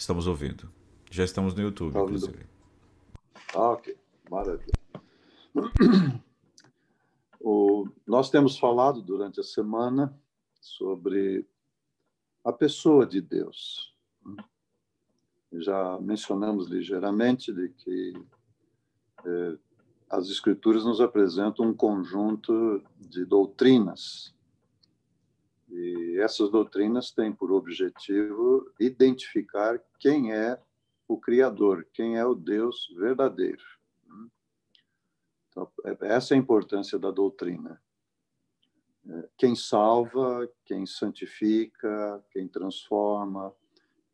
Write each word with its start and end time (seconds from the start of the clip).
Estamos 0.00 0.26
ouvindo. 0.26 0.66
Já 1.10 1.24
estamos 1.24 1.54
no 1.54 1.60
YouTube, 1.60 1.92
tá 1.92 2.00
inclusive. 2.00 2.46
Ah, 3.54 3.72
ok. 3.72 3.94
Maravilha. 4.30 4.72
O, 7.42 7.88
nós 8.06 8.28
temos 8.28 8.58
falado 8.58 9.00
durante 9.00 9.40
a 9.40 9.42
semana 9.42 10.14
sobre 10.60 11.48
a 12.44 12.52
pessoa 12.52 13.06
de 13.06 13.18
Deus. 13.18 13.94
Já 15.54 15.98
mencionamos 15.98 16.68
ligeiramente 16.68 17.50
de 17.50 17.70
que 17.70 18.12
eh, 19.24 19.58
as 20.10 20.28
Escrituras 20.28 20.84
nos 20.84 21.00
apresentam 21.00 21.64
um 21.64 21.74
conjunto 21.74 22.84
de 22.98 23.24
doutrinas. 23.24 24.34
E 25.70 26.18
essas 26.18 26.50
doutrinas 26.50 27.12
têm 27.12 27.32
por 27.32 27.52
objetivo 27.52 28.70
identificar 28.80 29.80
quem 29.98 30.32
é 30.32 30.60
o 31.06 31.16
Criador, 31.18 31.86
quem 31.92 32.16
é 32.16 32.24
o 32.24 32.34
Deus 32.34 32.92
verdadeiro. 32.96 33.62
Então, 35.48 35.70
é, 35.84 35.96
essa 36.14 36.34
é 36.34 36.36
a 36.36 36.40
importância 36.40 36.98
da 36.98 37.10
doutrina. 37.10 37.80
É, 39.08 39.28
quem 39.36 39.54
salva, 39.54 40.48
quem 40.64 40.86
santifica, 40.86 42.24
quem 42.30 42.48
transforma, 42.48 43.52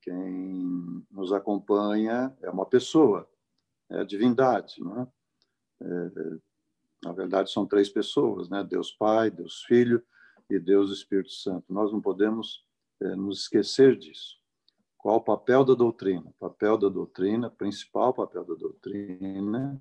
quem 0.00 1.04
nos 1.10 1.32
acompanha 1.32 2.36
é 2.42 2.50
uma 2.50 2.66
pessoa, 2.66 3.28
é 3.90 4.00
a 4.00 4.04
divindade, 4.04 4.80
não 4.80 5.02
é? 5.02 5.08
é 5.82 6.38
na 7.04 7.12
verdade, 7.12 7.52
são 7.52 7.66
três 7.66 7.88
pessoas, 7.88 8.48
né? 8.48 8.64
Deus 8.64 8.90
Pai, 8.90 9.30
Deus 9.30 9.62
Filho 9.64 10.02
e 10.48 10.58
Deus 10.58 10.90
Espírito 10.90 11.32
Santo. 11.32 11.72
Nós 11.72 11.92
não 11.92 12.00
podemos 12.00 12.64
é, 13.00 13.14
nos 13.16 13.42
esquecer 13.42 13.96
disso. 13.96 14.36
Qual 14.96 15.16
o 15.16 15.24
papel 15.24 15.64
da 15.64 15.74
doutrina? 15.74 16.26
O 16.26 16.48
papel 16.48 16.78
da 16.78 16.88
doutrina, 16.88 17.50
principal 17.50 18.12
papel 18.12 18.44
da 18.44 18.54
doutrina, 18.54 19.80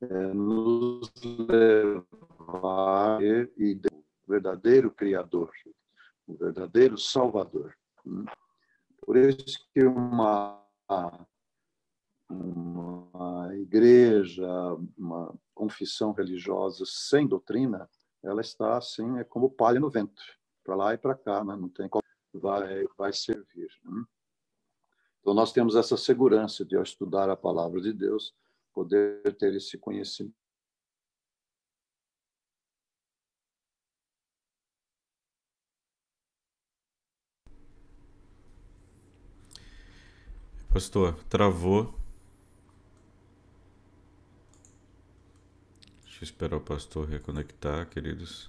é 0.00 0.34
nos 0.34 1.12
levar 1.48 3.22
e 3.22 3.80
o 3.92 4.04
verdadeiro 4.28 4.90
Criador, 4.90 5.50
o 6.26 6.34
verdadeiro 6.34 6.98
Salvador. 6.98 7.76
Por 9.00 9.16
isso 9.16 9.68
que 9.72 9.84
uma, 9.84 10.60
uma 12.28 13.50
igreja, 13.56 14.48
uma 14.96 15.34
confissão 15.54 16.12
religiosa 16.12 16.84
sem 16.86 17.26
doutrina, 17.26 17.88
ela 18.22 18.40
está 18.40 18.76
assim, 18.76 19.18
é 19.18 19.24
como 19.24 19.50
palha 19.50 19.80
no 19.80 19.90
vento, 19.90 20.22
para 20.64 20.76
lá 20.76 20.94
e 20.94 20.98
para 20.98 21.14
cá, 21.14 21.44
né? 21.44 21.56
não 21.56 21.68
tem 21.68 21.88
qual 21.88 22.02
vai 22.34 22.86
vai 22.96 23.12
servir. 23.12 23.68
Né? 23.84 24.04
Então 25.20 25.34
nós 25.34 25.52
temos 25.52 25.76
essa 25.76 25.96
segurança 25.96 26.64
de 26.64 26.76
ao 26.76 26.82
estudar 26.82 27.28
a 27.30 27.36
palavra 27.36 27.80
de 27.80 27.92
Deus, 27.92 28.34
poder 28.72 29.36
ter 29.36 29.54
esse 29.54 29.78
conhecimento. 29.78 30.34
Pastor, 40.72 41.22
travou. 41.24 42.01
Deixa 46.22 46.34
eu 46.34 46.36
esperar 46.36 46.56
o 46.56 46.60
pastor 46.60 47.08
reconectar, 47.08 47.84
queridos. 47.88 48.48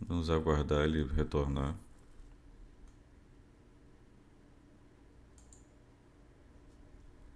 Vamos 0.00 0.30
aguardar 0.30 0.82
ele 0.82 1.04
retornar. 1.04 1.76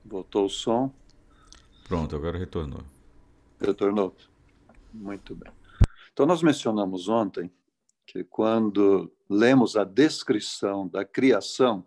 Voltou 0.04 0.46
o 0.46 0.50
som. 0.50 0.92
Pronto, 1.84 2.16
agora 2.16 2.36
retornou. 2.36 2.82
Retornou. 3.60 4.16
Muito 4.92 5.36
bem. 5.36 5.52
Então, 6.12 6.26
nós 6.26 6.42
mencionamos 6.42 7.08
ontem 7.08 7.52
que 8.04 8.24
quando 8.24 9.12
lemos 9.28 9.76
a 9.76 9.84
descrição 9.84 10.88
da 10.88 11.04
criação 11.04 11.86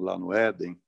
lá 0.00 0.18
no 0.18 0.32
Éden, 0.32 0.80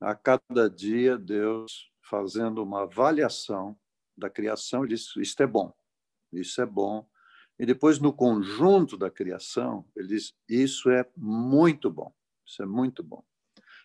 a 0.00 0.14
cada 0.14 0.68
dia 0.68 1.18
Deus 1.18 1.90
fazendo 2.02 2.62
uma 2.62 2.82
avaliação 2.82 3.78
da 4.16 4.30
criação, 4.30 4.84
ele 4.84 4.94
diz: 4.94 5.14
Isto 5.16 5.42
é 5.42 5.46
bom, 5.46 5.72
isso 6.32 6.60
é 6.60 6.66
bom. 6.66 7.08
E 7.58 7.66
depois, 7.66 7.98
no 7.98 8.12
conjunto 8.12 8.96
da 8.96 9.10
criação, 9.10 9.84
ele 9.94 10.08
diz: 10.08 10.34
Isso 10.48 10.90
é 10.90 11.08
muito 11.16 11.90
bom, 11.90 12.12
isso 12.44 12.62
é 12.62 12.66
muito 12.66 13.02
bom. 13.02 13.24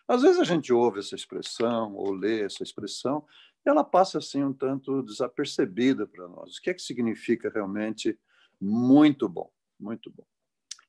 Às 0.06 0.22
vezes 0.22 0.38
a 0.38 0.44
gente 0.44 0.72
ouve 0.72 1.00
essa 1.00 1.14
expressão 1.14 1.94
ou 1.94 2.12
lê 2.12 2.42
essa 2.42 2.62
expressão 2.62 3.26
e 3.64 3.70
ela 3.70 3.82
passa 3.82 4.18
assim 4.18 4.44
um 4.44 4.52
tanto 4.52 5.02
desapercebida 5.02 6.06
para 6.06 6.28
nós. 6.28 6.56
O 6.56 6.60
que 6.60 6.70
é 6.70 6.74
que 6.74 6.82
significa 6.82 7.48
realmente 7.48 8.18
muito 8.60 9.28
bom? 9.28 9.50
Muito 9.80 10.10
bom. 10.10 10.26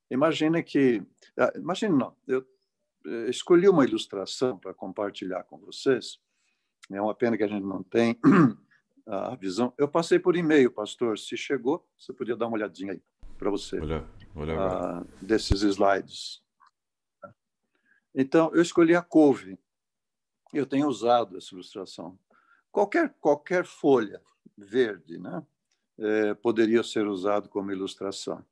Imagina 0.09 0.61
que, 0.61 1.03
ah, 1.38 1.51
imagine 1.55 1.97
não, 1.97 2.16
eu 2.27 2.45
eh, 3.05 3.29
escolhi 3.29 3.67
uma 3.67 3.83
ilustração 3.83 4.57
para 4.57 4.73
compartilhar 4.73 5.43
com 5.43 5.57
vocês. 5.57 6.19
É 6.91 7.01
uma 7.01 7.16
pena 7.16 7.38
que 7.38 7.43
a 7.43 7.47
gente 7.47 7.66
não 7.66 7.81
tem 7.83 8.19
a 9.07 9.35
visão. 9.35 9.73
Eu 9.77 9.88
passei 9.88 10.19
por 10.19 10.35
e-mail, 10.35 10.71
pastor. 10.71 11.17
Se 11.17 11.35
chegou, 11.35 11.88
você 11.97 12.13
podia 12.13 12.35
dar 12.35 12.47
uma 12.47 12.57
olhadinha 12.57 12.94
aí 12.94 13.01
para 13.38 13.49
você. 13.49 13.79
Olha, 13.79 14.07
olha 14.35 14.55
uh, 14.55 15.25
desses 15.25 15.61
slides. 15.61 16.44
Então, 18.13 18.51
eu 18.53 18.61
escolhi 18.61 18.95
a 18.95 19.01
couve. 19.01 19.59
Eu 20.53 20.65
tenho 20.65 20.88
usado 20.88 21.38
essa 21.38 21.53
ilustração. 21.53 22.17
Qualquer, 22.71 23.13
qualquer 23.19 23.65
folha 23.65 24.21
verde 24.57 25.17
né, 25.17 25.45
é, 25.97 26.33
poderia 26.33 26.81
ser 26.83 27.07
usado 27.07 27.49
como 27.49 27.71
ilustração. 27.71 28.45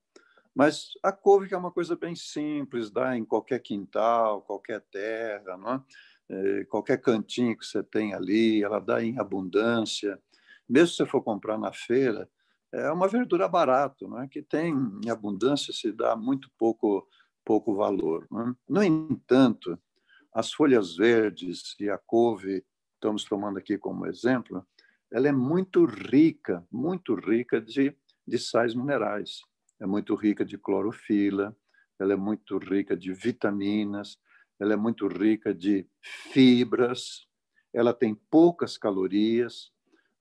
Mas 0.55 0.91
a 1.01 1.11
couve 1.11 1.47
que 1.47 1.55
é 1.55 1.57
uma 1.57 1.71
coisa 1.71 1.95
bem 1.95 2.15
simples, 2.15 2.91
dá 2.91 3.17
em 3.17 3.25
qualquer 3.25 3.59
quintal, 3.59 4.41
qualquer 4.41 4.81
terra, 4.91 5.57
não 5.57 5.73
é? 5.73 5.81
É, 6.29 6.65
qualquer 6.65 7.01
cantinho 7.01 7.57
que 7.57 7.65
você 7.65 7.83
tem 7.83 8.13
ali, 8.13 8.63
ela 8.63 8.79
dá 8.79 9.03
em 9.03 9.19
abundância. 9.19 10.19
Mesmo 10.69 10.87
se 10.89 10.95
você 10.97 11.05
for 11.05 11.21
comprar 11.21 11.57
na 11.57 11.73
feira, 11.73 12.29
é 12.71 12.91
uma 12.91 13.07
verdura 13.07 13.47
barata, 13.47 14.07
não 14.07 14.21
é? 14.21 14.27
que 14.27 14.41
tem 14.41 14.73
em 15.03 15.09
abundância, 15.09 15.73
se 15.73 15.91
dá 15.91 16.15
muito 16.15 16.49
pouco 16.57 17.07
pouco 17.43 17.75
valor. 17.75 18.27
Né? 18.31 18.55
No 18.67 18.83
entanto, 18.83 19.77
as 20.33 20.51
folhas 20.51 20.95
verdes 20.95 21.75
e 21.79 21.89
a 21.89 21.97
couve, 21.97 22.65
estamos 22.95 23.25
tomando 23.25 23.59
aqui 23.59 23.77
como 23.77 24.07
exemplo, 24.07 24.65
ela 25.11 25.27
é 25.27 25.31
muito 25.31 25.85
rica, 25.85 26.65
muito 26.71 27.13
rica 27.13 27.61
de, 27.61 27.95
de 28.25 28.39
sais 28.39 28.73
minerais. 28.73 29.41
É 29.79 29.85
muito 29.85 30.15
rica 30.15 30.45
de 30.45 30.57
clorofila, 30.57 31.55
ela 31.99 32.13
é 32.13 32.15
muito 32.15 32.57
rica 32.57 32.95
de 32.95 33.13
vitaminas, 33.13 34.17
ela 34.59 34.73
é 34.73 34.77
muito 34.77 35.07
rica 35.07 35.53
de 35.53 35.87
fibras, 36.01 37.27
ela 37.73 37.93
tem 37.93 38.15
poucas 38.15 38.77
calorias. 38.77 39.71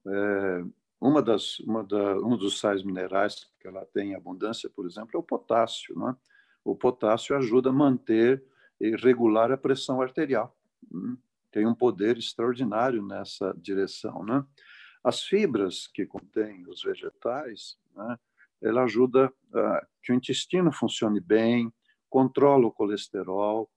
É, 0.07 0.65
uma 1.01 1.23
das, 1.23 1.59
uma 1.61 1.85
da, 1.85 2.17
um 2.19 2.37
dos 2.37 2.59
sais 2.59 2.83
minerais 2.83 3.51
que 3.61 3.69
ela 3.69 3.85
tem 3.87 4.13
em 4.13 4.15
abundância, 4.15 4.71
por 4.71 4.87
exemplo, 4.87 5.11
é 5.15 5.19
o 5.19 5.23
potássio. 5.23 5.95
Não 5.95 6.11
é? 6.11 6.17
o 6.65 6.77
potássio 6.77 7.37
ajuda 7.37 7.71
a 7.71 7.73
manter 7.73 8.43
e 8.81 8.95
regular 8.97 9.51
a 9.51 9.57
pressão 9.57 10.01
arterial. 10.01 10.57
Hum, 10.93 11.17
tem 11.51 11.67
um 11.67 11.75
poder 11.75 12.17
extraordinário 12.19 13.05
nessa 13.05 13.53
direção. 13.57 14.25
Né? 14.25 14.45
As 15.03 15.23
fibras 15.23 15.87
que 15.87 16.07
contêm 16.07 16.66
os 16.69 16.83
vegetais, 16.83 17.77
né, 17.95 18.19
ela 18.62 18.84
ajuda 18.84 19.26
uh, 19.28 19.86
que 20.03 20.12
o 20.12 20.14
intestino 20.14 20.72
funcione 20.72 21.20
bem, 21.20 21.72
controla 22.09 22.66
o 22.66 22.72
colesterol, 22.72 23.70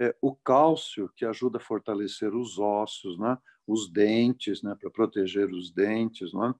é, 0.00 0.14
o 0.22 0.34
cálcio, 0.34 1.10
que 1.16 1.24
ajuda 1.24 1.58
a 1.58 1.60
fortalecer 1.60 2.34
os 2.34 2.58
ossos, 2.58 3.18
né, 3.18 3.36
os 3.66 3.90
dentes, 3.90 4.62
né, 4.62 4.76
para 4.78 4.90
proteger 4.90 5.48
os 5.50 5.72
dentes, 5.72 6.32
né, 6.32 6.54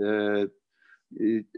é, 0.00 0.50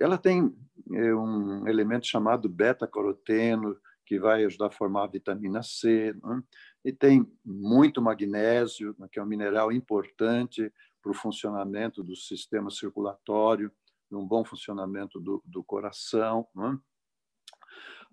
ela 0.01 0.19
tem 0.19 0.53
é, 0.93 1.15
um 1.15 1.67
elemento 1.67 2.07
chamado 2.07 2.49
beta-caroteno, 2.49 3.77
que 4.07 4.19
vai 4.19 4.45
ajudar 4.45 4.67
a 4.67 4.73
formar 4.73 5.05
a 5.05 5.09
vitamina 5.09 5.63
C, 5.63 6.15
né? 6.23 6.43
e 6.85 6.93
tem 6.93 7.27
muito 7.45 8.03
magnésio, 8.03 8.95
né, 8.99 9.09
que 9.11 9.19
é 9.19 9.23
um 9.23 9.27
mineral 9.27 9.73
importante 9.73 10.71
para 11.03 11.11
o 11.11 11.15
funcionamento 11.15 12.03
do 12.03 12.15
sistema 12.15 12.71
circulatório, 12.71 13.73
um 14.17 14.27
bom 14.27 14.45
funcionamento 14.45 15.21
do, 15.21 15.43
do 15.45 15.63
coração. 15.63 16.47
Né? 16.55 16.79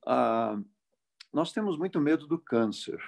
Ah, 0.06 0.60
nós 1.34 1.52
temos 1.52 1.78
muito 1.78 2.00
medo 2.00 2.28
do 2.28 2.38
câncer. 2.38 3.00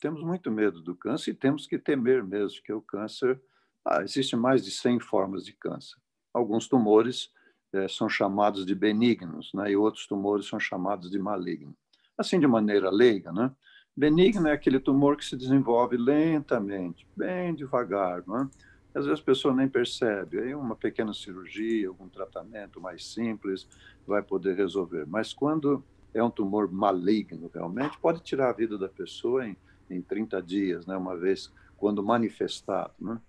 Temos 0.00 0.22
muito 0.22 0.50
medo 0.50 0.80
do 0.80 0.94
câncer 0.94 1.30
e 1.30 1.34
temos 1.34 1.66
que 1.66 1.78
temer 1.78 2.22
mesmo, 2.22 2.62
que 2.62 2.72
o 2.72 2.82
câncer 2.82 3.40
Ah, 3.84 4.02
existem 4.02 4.38
mais 4.38 4.64
de 4.64 4.70
100 4.70 5.00
formas 5.00 5.44
de 5.44 5.52
câncer. 5.52 5.96
Alguns 6.34 6.68
tumores 6.68 7.32
eh, 7.72 7.88
são 7.88 8.08
chamados 8.08 8.66
de 8.66 8.74
benignos, 8.74 9.52
né? 9.54 9.70
e 9.70 9.76
outros 9.76 10.06
tumores 10.06 10.46
são 10.46 10.58
chamados 10.58 11.10
de 11.10 11.18
malignos. 11.18 11.74
Assim, 12.18 12.40
de 12.40 12.46
maneira 12.46 12.90
leiga, 12.90 13.32
né? 13.32 13.54
benigno 13.96 14.48
é 14.48 14.52
aquele 14.52 14.78
tumor 14.78 15.16
que 15.16 15.24
se 15.24 15.36
desenvolve 15.36 15.96
lentamente, 15.96 17.06
bem 17.16 17.54
devagar, 17.54 18.22
né? 18.26 18.48
Às 18.96 19.04
vezes 19.04 19.20
a 19.20 19.24
pessoa 19.24 19.54
nem 19.54 19.68
percebe. 19.68 20.38
Aí 20.38 20.54
uma 20.54 20.74
pequena 20.74 21.12
cirurgia, 21.12 21.88
algum 21.88 22.08
tratamento 22.08 22.80
mais 22.80 23.06
simples 23.06 23.68
vai 24.06 24.22
poder 24.22 24.56
resolver. 24.56 25.04
Mas 25.06 25.34
quando 25.34 25.84
é 26.14 26.22
um 26.22 26.30
tumor 26.30 26.72
maligno, 26.72 27.50
realmente, 27.52 27.98
pode 27.98 28.22
tirar 28.22 28.48
a 28.48 28.52
vida 28.54 28.78
da 28.78 28.88
pessoa 28.88 29.46
em, 29.46 29.54
em 29.90 30.00
30 30.00 30.42
dias, 30.42 30.86
né? 30.86 30.96
uma 30.96 31.14
vez 31.14 31.52
quando 31.76 32.02
manifestado. 32.02 32.94
Né? 32.98 33.20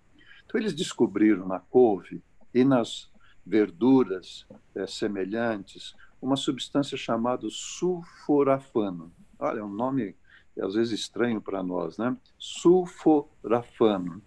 Então, 0.46 0.58
eles 0.58 0.72
descobriram 0.72 1.46
na 1.46 1.60
couve 1.60 2.22
e 2.54 2.64
nas 2.64 3.10
verduras 3.44 4.46
é, 4.74 4.86
semelhantes 4.86 5.94
uma 6.20 6.36
substância 6.36 6.96
chamada 6.96 7.46
sulforafano. 7.50 9.12
Olha, 9.38 9.60
é 9.60 9.62
um 9.62 9.68
nome 9.68 10.16
às 10.58 10.74
vezes 10.74 10.98
estranho 10.98 11.40
para 11.40 11.62
nós, 11.62 11.98
né? 11.98 12.16
Sulforafano. 12.36 14.20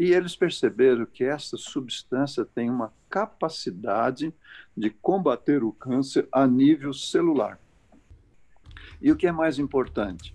E 0.00 0.14
eles 0.14 0.34
perceberam 0.34 1.04
que 1.04 1.24
essa 1.24 1.58
substância 1.58 2.42
tem 2.42 2.70
uma 2.70 2.90
capacidade 3.10 4.34
de 4.74 4.88
combater 4.88 5.62
o 5.62 5.74
câncer 5.74 6.26
a 6.32 6.46
nível 6.46 6.94
celular. 6.94 7.60
E 8.98 9.12
o 9.12 9.16
que 9.16 9.26
é 9.26 9.32
mais 9.32 9.58
importante? 9.58 10.34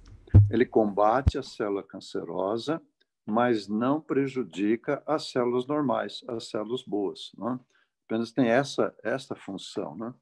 Ele 0.52 0.68
combate 0.68 1.40
a 1.40 1.42
célula 1.42 1.82
cancerosa, 1.82 2.80
mas 3.26 3.68
não 3.68 4.00
prejudica 4.00 5.02
as 5.04 5.32
células 5.32 5.66
normais, 5.66 6.24
as 6.28 6.48
células 6.48 6.84
boas. 6.84 7.32
Não? 7.36 7.60
Apenas 8.06 8.32
tem 8.32 8.46
essa, 8.46 8.96
essa 9.04 9.34
função. 9.34 9.98
Não? 9.98 10.14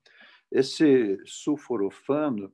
Esse 0.49 1.19
sulforofano, 1.25 2.49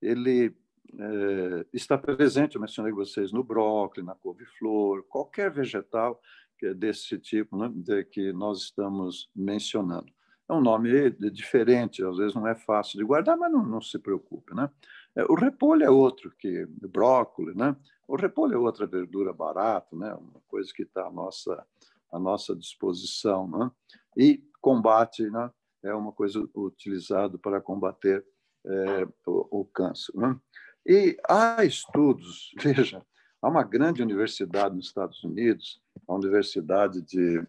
ele 0.00 0.56
é, 0.98 1.66
está 1.72 1.96
presente, 1.96 2.56
eu 2.56 2.60
mencionei 2.60 2.92
vocês, 2.92 3.32
no 3.32 3.44
brócolis, 3.44 4.06
na 4.06 4.14
couve-flor, 4.14 5.04
qualquer 5.04 5.50
vegetal 5.50 6.20
é 6.62 6.74
desse 6.74 7.18
tipo 7.18 7.56
né, 7.56 7.70
de 7.74 8.04
que 8.04 8.32
nós 8.32 8.64
estamos 8.64 9.30
mencionando. 9.34 10.12
É 10.48 10.52
um 10.52 10.60
nome 10.60 11.10
diferente, 11.30 12.04
às 12.04 12.16
vezes 12.16 12.34
não 12.34 12.46
é 12.46 12.54
fácil 12.54 12.98
de 12.98 13.04
guardar, 13.04 13.36
mas 13.36 13.50
não, 13.50 13.64
não 13.64 13.80
se 13.80 13.98
preocupe. 13.98 14.54
Né? 14.54 14.68
É, 15.14 15.24
o 15.24 15.34
repolho 15.34 15.84
é 15.84 15.90
outro 15.90 16.32
que 16.38 16.66
brócolis, 16.66 17.54
né? 17.54 17.74
O 18.06 18.16
repolho 18.16 18.54
é 18.54 18.58
outra 18.58 18.86
verdura 18.86 19.32
barata, 19.32 19.96
né? 19.96 20.12
Uma 20.14 20.40
coisa 20.48 20.72
que 20.74 20.82
está 20.82 21.06
à 21.06 21.10
nossa 21.10 21.64
à 22.10 22.18
nossa 22.18 22.56
disposição, 22.56 23.48
né? 23.48 23.70
E 24.16 24.42
combate, 24.60 25.30
né? 25.30 25.50
É 25.82 25.94
uma 25.94 26.12
coisa 26.12 26.46
utilizada 26.54 27.38
para 27.38 27.60
combater 27.60 28.24
é, 28.66 29.08
o, 29.26 29.60
o, 29.60 29.64
câncer, 29.64 30.12
né? 30.16 30.36
E 30.86 31.16
há 31.28 31.64
estudos, 31.64 32.52
veja, 32.60 33.04
há 33.42 33.48
uma 33.48 33.62
grande 33.62 34.02
universidade 34.02 34.74
nos 34.74 34.86
Estados 34.86 35.22
Unidos, 35.22 35.80
a 36.08 36.14
Universidade 36.14 37.02
de, 37.02 37.42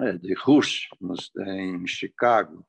é, 0.00 0.12
de 0.12 0.34
Rush, 0.34 0.88
em 1.46 1.86
Chicago, 1.86 2.66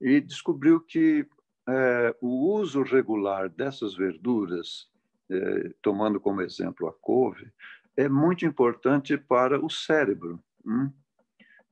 e 0.00 0.20
descobriu 0.20 0.80
que 0.80 1.26
é, 1.68 2.16
o 2.20 2.52
uso 2.52 2.82
regular 2.82 3.48
dessas 3.48 3.94
verduras, 3.94 4.88
é, 5.30 5.70
tomando 5.82 6.20
como 6.20 6.42
exemplo 6.42 6.88
a 6.88 6.92
couve, 6.92 7.50
é 7.96 8.08
muito 8.08 8.44
importante 8.44 9.16
para 9.16 9.64
o 9.64 9.70
cérebro. 9.70 10.38
Hum? 10.64 10.92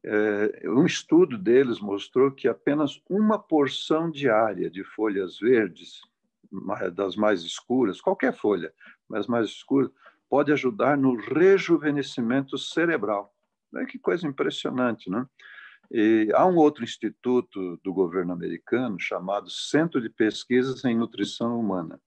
É, 0.03 0.69
um 0.69 0.85
estudo 0.85 1.39
deles 1.39 1.81
mostrou 1.81 2.31
que 2.31 2.49
apenas 2.49 3.01
uma 3.09 3.39
porção 3.39 4.11
diária 4.11 4.71
de 4.71 4.85
folhas 4.85 5.39
verdes 5.39 6.01
das 6.95 7.17
mais 7.17 7.43
escuras, 7.43 8.01
qualquer 8.01 8.35
folha, 8.35 8.73
mas 9.09 9.27
mais 9.27 9.49
escura, 9.49 9.91
pode 10.29 10.53
ajudar 10.53 10.97
no 10.97 11.17
rejuvenescimento 11.17 12.57
cerebral. 12.59 13.35
Que 13.89 13.99
coisa 13.99 14.27
impressionante, 14.27 15.11
né? 15.11 15.27
E 15.91 16.31
há 16.35 16.47
um 16.47 16.57
outro 16.57 16.83
instituto 16.83 17.79
do 17.85 17.93
governo 17.93 18.33
americano 18.33 18.99
chamado 18.99 19.51
Centro 19.51 20.01
de 20.01 20.09
Pesquisas 20.09 20.85
em 20.85 20.97
Nutrição 20.97 21.59
Humana. 21.59 22.01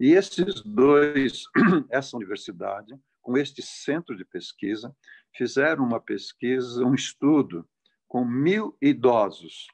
E 0.00 0.12
esses 0.12 0.62
dois, 0.62 1.44
essa 1.90 2.16
universidade, 2.16 2.94
com 3.22 3.36
este 3.36 3.62
centro 3.62 4.16
de 4.16 4.24
pesquisa, 4.24 4.94
fizeram 5.36 5.84
uma 5.84 6.00
pesquisa, 6.00 6.84
um 6.84 6.94
estudo 6.94 7.68
com 8.06 8.24
mil 8.24 8.76
idosos 8.80 9.68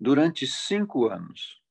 durante 0.00 0.46
cinco 0.46 1.08
anos 1.08 1.61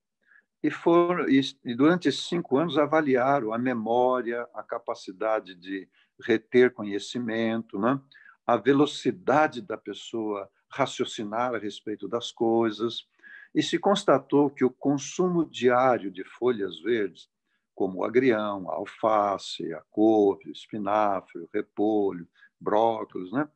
e, 0.64 0.70
foram, 0.70 1.26
e 1.28 1.76
durante 1.76 2.08
esses 2.08 2.28
cinco 2.28 2.58
anos 2.58 2.78
avaliaram 2.78 3.54
a 3.54 3.58
memória, 3.58 4.48
a 4.54 4.62
capacidade 4.62 5.56
de 5.56 5.88
reter 6.24 6.72
conhecimento, 6.72 7.80
né? 7.80 8.00
a 8.46 8.58
velocidade 8.58 9.62
da 9.62 9.78
pessoa 9.78 10.50
raciocinar 10.70 11.56
a 11.56 11.58
respeito 11.58 12.08
das 12.08 12.32
coisas, 12.32 13.08
e 13.54 13.62
se 13.62 13.78
constatou 13.78 14.50
que 14.50 14.64
o 14.64 14.70
consumo 14.70 15.46
diário 15.46 16.10
de 16.12 16.24
folhas 16.24 16.80
verdes, 16.82 17.30
como 17.76 18.00
o 18.00 18.06
agrião, 18.06 18.70
a 18.70 18.76
alface, 18.76 19.74
a 19.74 19.82
couve, 19.90 20.50
o 20.50 20.52
espinafre, 20.52 21.42
o 21.42 21.50
repolho, 21.54 22.28
brócolis, 22.60 23.32
né? 23.32 23.50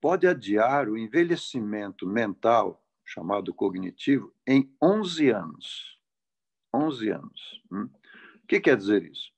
pode 0.00 0.26
adiar 0.26 0.88
o 0.88 0.98
envelhecimento 0.98 2.06
mental, 2.06 2.84
chamado 3.04 3.54
cognitivo, 3.54 4.34
em 4.46 4.70
11 4.82 5.30
anos. 5.30 5.97
11 6.78 7.10
anos. 7.10 7.62
Hum? 7.70 7.88
O 8.42 8.46
que 8.46 8.60
quer 8.60 8.76
dizer 8.76 9.02
isso? 9.02 9.30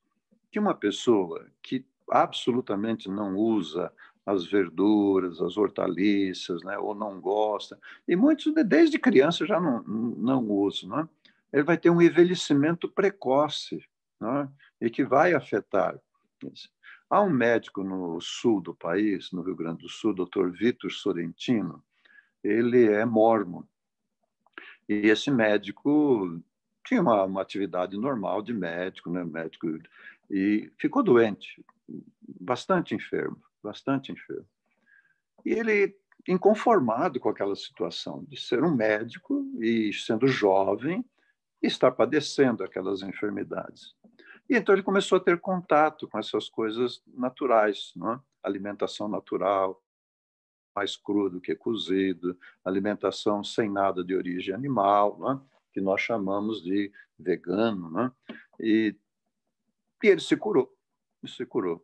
Que 0.50 0.58
uma 0.58 0.75
pessoa 0.75 1.46
que 1.62 1.84
absolutamente 2.10 3.08
não 3.08 3.37
usa 3.37 3.92
as 4.26 4.44
verduras, 4.46 5.40
as 5.40 5.56
hortaliças, 5.56 6.62
né? 6.62 6.78
ou 6.78 6.94
não 6.94 7.20
gosta, 7.20 7.78
e 8.06 8.14
muitos 8.14 8.52
desde 8.66 8.98
criança 8.98 9.46
já 9.46 9.58
não, 9.60 9.82
não 9.82 10.48
usam, 10.48 10.90
né? 10.90 11.08
ele 11.52 11.62
vai 11.62 11.76
ter 11.76 11.90
um 11.90 12.00
envelhecimento 12.00 12.88
precoce 12.88 13.84
né? 14.20 14.48
e 14.81 14.90
que 14.90 15.04
vai 15.04 15.34
afetar. 15.34 15.98
Há 17.08 17.22
um 17.22 17.31
médico 17.31 17.82
no 17.82 18.20
sul 18.20 18.60
do 18.60 18.75
país, 18.75 19.32
no 19.32 19.42
Rio 19.42 19.56
Grande 19.56 19.82
do 19.82 19.88
Sul, 19.88 20.14
Dr. 20.14 20.50
Vitor 20.50 20.92
Sorrentino, 20.92 21.82
ele 22.42 22.87
é 22.87 23.04
mormon. 23.04 23.64
E 24.88 25.09
esse 25.09 25.30
médico 25.30 26.40
tinha 26.90 27.00
uma, 27.00 27.23
uma 27.23 27.40
atividade 27.40 27.97
normal 27.97 28.42
de 28.42 28.52
médico, 28.52 29.11
né, 29.11 29.23
médico, 29.25 29.78
e 30.28 30.68
ficou 30.76 31.04
doente, 31.04 31.64
bastante 32.40 32.97
enfermo, 32.97 33.40
bastante 33.62 34.11
enfermo. 34.11 34.47
E 35.44 35.52
ele, 35.52 35.97
inconformado 36.26 37.20
com 37.20 37.28
aquela 37.28 37.54
situação 37.54 38.25
de 38.25 38.37
ser 38.40 38.64
um 38.64 38.75
médico 38.75 39.49
e 39.61 39.92
sendo 39.92 40.26
jovem, 40.26 41.04
estar 41.62 41.92
padecendo 41.92 42.64
aquelas 42.64 43.02
enfermidades. 43.02 43.94
E 44.49 44.56
então 44.56 44.75
ele 44.75 44.82
começou 44.82 45.18
a 45.18 45.20
ter 45.20 45.38
contato 45.38 46.09
com 46.09 46.18
essas 46.18 46.49
coisas 46.49 47.00
naturais, 47.06 47.92
não 47.94 48.14
é? 48.14 48.20
alimentação 48.42 49.06
natural, 49.06 49.80
mais 50.75 50.97
crudo 50.97 51.40
que 51.40 51.54
cozido, 51.54 52.37
alimentação 52.64 53.44
sem 53.44 53.70
nada 53.70 54.02
de 54.02 54.16
origem 54.16 54.52
animal, 54.52 55.16
não 55.20 55.32
é? 55.32 55.60
Que 55.72 55.80
nós 55.80 56.00
chamamos 56.00 56.62
de 56.62 56.92
vegano, 57.18 57.90
né? 57.90 58.12
E, 58.58 58.94
e 60.02 60.06
ele 60.06 60.20
se 60.20 60.36
curou, 60.36 60.72
ele 61.22 61.32
se 61.32 61.44
curou. 61.46 61.82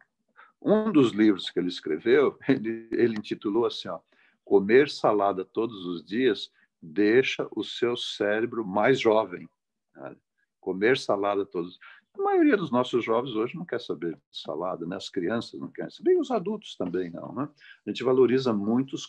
Um 0.60 0.90
dos 0.90 1.12
livros 1.12 1.50
que 1.50 1.58
ele 1.58 1.68
escreveu, 1.68 2.38
ele, 2.48 2.88
ele 2.92 3.18
intitulou 3.18 3.66
assim, 3.66 3.88
ó, 3.88 4.00
Comer 4.46 4.88
salada 4.88 5.44
todos 5.44 5.84
os 5.86 6.04
dias 6.04 6.52
deixa 6.80 7.48
o 7.50 7.64
seu 7.64 7.96
cérebro 7.96 8.64
mais 8.64 9.00
jovem. 9.00 9.48
Né? 9.96 10.16
Comer 10.60 10.96
salada 10.96 11.44
todos. 11.44 11.80
A 12.14 12.22
maioria 12.22 12.56
dos 12.56 12.70
nossos 12.70 13.04
jovens 13.04 13.34
hoje 13.34 13.56
não 13.56 13.64
quer 13.64 13.80
saber 13.80 14.14
de 14.14 14.40
salada, 14.40 14.86
né? 14.86 14.94
As 14.94 15.08
crianças 15.10 15.58
não 15.58 15.68
querem 15.68 15.90
saber, 15.90 16.12
e 16.12 16.20
os 16.20 16.30
adultos 16.30 16.76
também 16.76 17.10
não, 17.10 17.34
né? 17.34 17.48
A 17.84 17.90
gente 17.90 18.04
valoriza 18.04 18.52
muito 18.52 18.94
os 18.94 19.04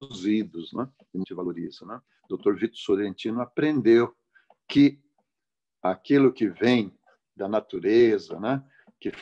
cozidos, 0.00 0.72
né? 0.72 0.88
a 0.98 1.18
gente 1.18 1.34
valoriza. 1.34 1.84
Né? 1.84 2.00
O 2.28 2.36
Dr. 2.36 2.54
Vitor 2.54 2.76
Sorrentino 2.76 3.40
aprendeu 3.40 4.16
que 4.66 4.98
aquilo 5.82 6.32
que 6.32 6.48
vem 6.48 6.96
da 7.36 7.48
natureza, 7.48 8.40
né? 8.40 8.64
que 8.98 9.12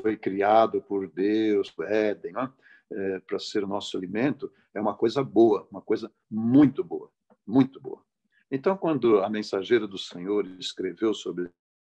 foi 0.00 0.16
criado 0.16 0.82
por 0.82 1.08
Deus, 1.10 1.72
o 1.76 1.82
Éden, 1.82 2.32
né? 2.32 2.52
é, 2.90 3.20
para 3.20 3.38
ser 3.38 3.64
o 3.64 3.68
nosso 3.68 3.96
alimento, 3.96 4.50
é 4.72 4.80
uma 4.80 4.94
coisa 4.94 5.22
boa, 5.22 5.68
uma 5.70 5.82
coisa 5.82 6.10
muito 6.30 6.82
boa, 6.82 7.10
muito 7.46 7.80
boa. 7.80 8.02
Então, 8.50 8.76
quando 8.76 9.18
a 9.20 9.28
mensageira 9.28 9.86
do 9.86 9.98
Senhor 9.98 10.46
escreveu 10.58 11.12
sobre 11.14 11.50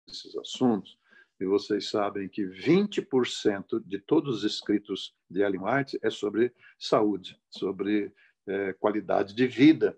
esses 0.07 0.35
assuntos, 0.37 0.97
e 1.39 1.45
vocês 1.45 1.89
sabem 1.89 2.27
que 2.27 2.43
20% 2.43 3.83
de 3.85 3.99
todos 3.99 4.37
os 4.37 4.43
escritos 4.43 5.13
de 5.29 5.41
Ellen 5.41 5.61
White 5.61 5.99
é 6.01 6.09
sobre 6.09 6.53
saúde, 6.79 7.39
sobre 7.49 8.11
é, 8.47 8.73
qualidade 8.73 9.35
de 9.35 9.47
vida, 9.47 9.97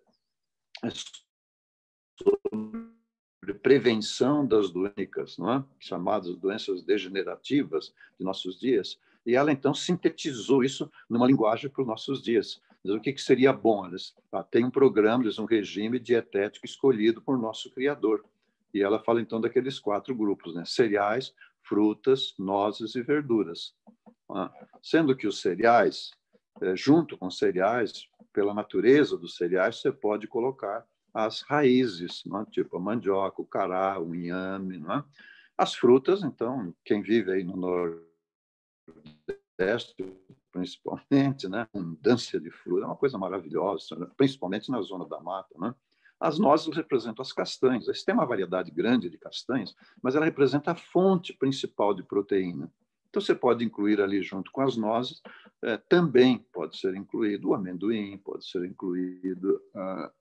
é 0.84 0.89
sobre 2.22 2.79
prevenção 3.62 4.46
das 4.46 4.69
doenças, 4.69 5.38
não 5.38 5.53
é? 5.53 5.63
chamadas 5.79 6.36
doenças 6.36 6.84
degenerativas 6.84 7.93
de 8.17 8.25
nossos 8.25 8.60
dias. 8.60 9.00
E 9.25 9.36
ela 9.36 9.51
então 9.51 9.74
sintetizou 9.74 10.63
isso 10.63 10.91
numa 11.10 11.27
linguagem 11.27 11.69
para 11.69 11.81
os 11.81 11.88
nossos 11.88 12.22
dias. 12.22 12.62
Diz, 12.84 12.93
o 12.96 13.01
que, 13.01 13.13
que 13.13 13.22
seria 13.22 13.51
bom? 13.51 13.86
Eles, 13.86 14.15
ah, 14.31 14.43
tem 14.43 14.65
um 14.65 14.72
programa, 14.72 15.24
um 15.39 15.46
regime 15.46 16.00
dietético 16.00 16.65
escolhido 16.65 17.22
por 17.22 17.38
nosso 17.38 17.69
Criador. 17.72 18.24
E 18.73 18.81
ela 18.81 19.03
fala 19.03 19.21
então 19.21 19.41
daqueles 19.41 19.79
quatro 19.79 20.15
grupos, 20.15 20.55
né? 20.55 20.63
cereais, 20.65 21.33
frutas, 21.63 22.33
nozes 22.38 22.95
e 22.95 23.01
verduras. 23.01 23.73
Ah, 24.31 24.51
sendo 24.81 25.15
que 25.15 25.27
os 25.27 25.41
cereais, 25.41 26.11
eh, 26.61 26.75
junto 26.75 27.17
com 27.17 27.31
cereais, 27.31 28.07
pela 28.31 28.53
natureza 28.53 29.17
dos 29.17 29.35
cereais, 29.35 29.81
você 29.81 29.91
pode 29.91 30.27
colocar 30.27 30.85
as 31.13 31.41
raízes, 31.41 32.23
é? 32.25 32.51
tipo 32.51 32.77
a 32.77 32.79
mandioca, 32.79 33.41
o 33.41 33.45
cará, 33.45 33.99
o 33.99 34.13
inhame. 34.15 34.77
É? 34.77 35.03
As 35.57 35.75
frutas, 35.75 36.23
então, 36.23 36.73
quem 36.85 37.01
vive 37.01 37.31
aí 37.31 37.43
no 37.43 37.55
Nordeste, 39.57 39.95
principalmente, 40.51 41.47
né? 41.47 41.67
abundância 41.73 42.39
de 42.39 42.51
fruta, 42.51 42.83
é 42.83 42.85
uma 42.85 42.95
coisa 42.95 43.17
maravilhosa, 43.17 43.95
principalmente 44.15 44.71
na 44.71 44.81
zona 44.81 45.07
da 45.07 45.19
mata. 45.19 45.57
Né? 45.57 45.73
As 46.19 46.38
nozes 46.38 46.75
representam 46.75 47.21
as 47.21 47.31
castanhas. 47.31 47.88
Eles 47.88 48.03
têm 48.03 48.13
uma 48.13 48.25
variedade 48.25 48.71
grande 48.71 49.09
de 49.09 49.17
castanhas, 49.17 49.73
mas 50.01 50.15
ela 50.15 50.25
representa 50.25 50.71
a 50.71 50.75
fonte 50.75 51.33
principal 51.33 51.93
de 51.93 52.03
proteína. 52.03 52.71
Então, 53.09 53.21
você 53.21 53.33
pode 53.33 53.65
incluir 53.65 53.99
ali 54.01 54.21
junto 54.21 54.51
com 54.51 54.61
as 54.61 54.77
nozes, 54.77 55.21
eh, 55.63 55.77
também 55.89 56.45
pode 56.53 56.77
ser 56.77 56.95
incluído 56.95 57.49
o 57.49 57.53
amendoim, 57.55 58.17
pode 58.19 58.47
ser 58.47 58.63
incluído 58.65 59.59
a, 59.73 60.11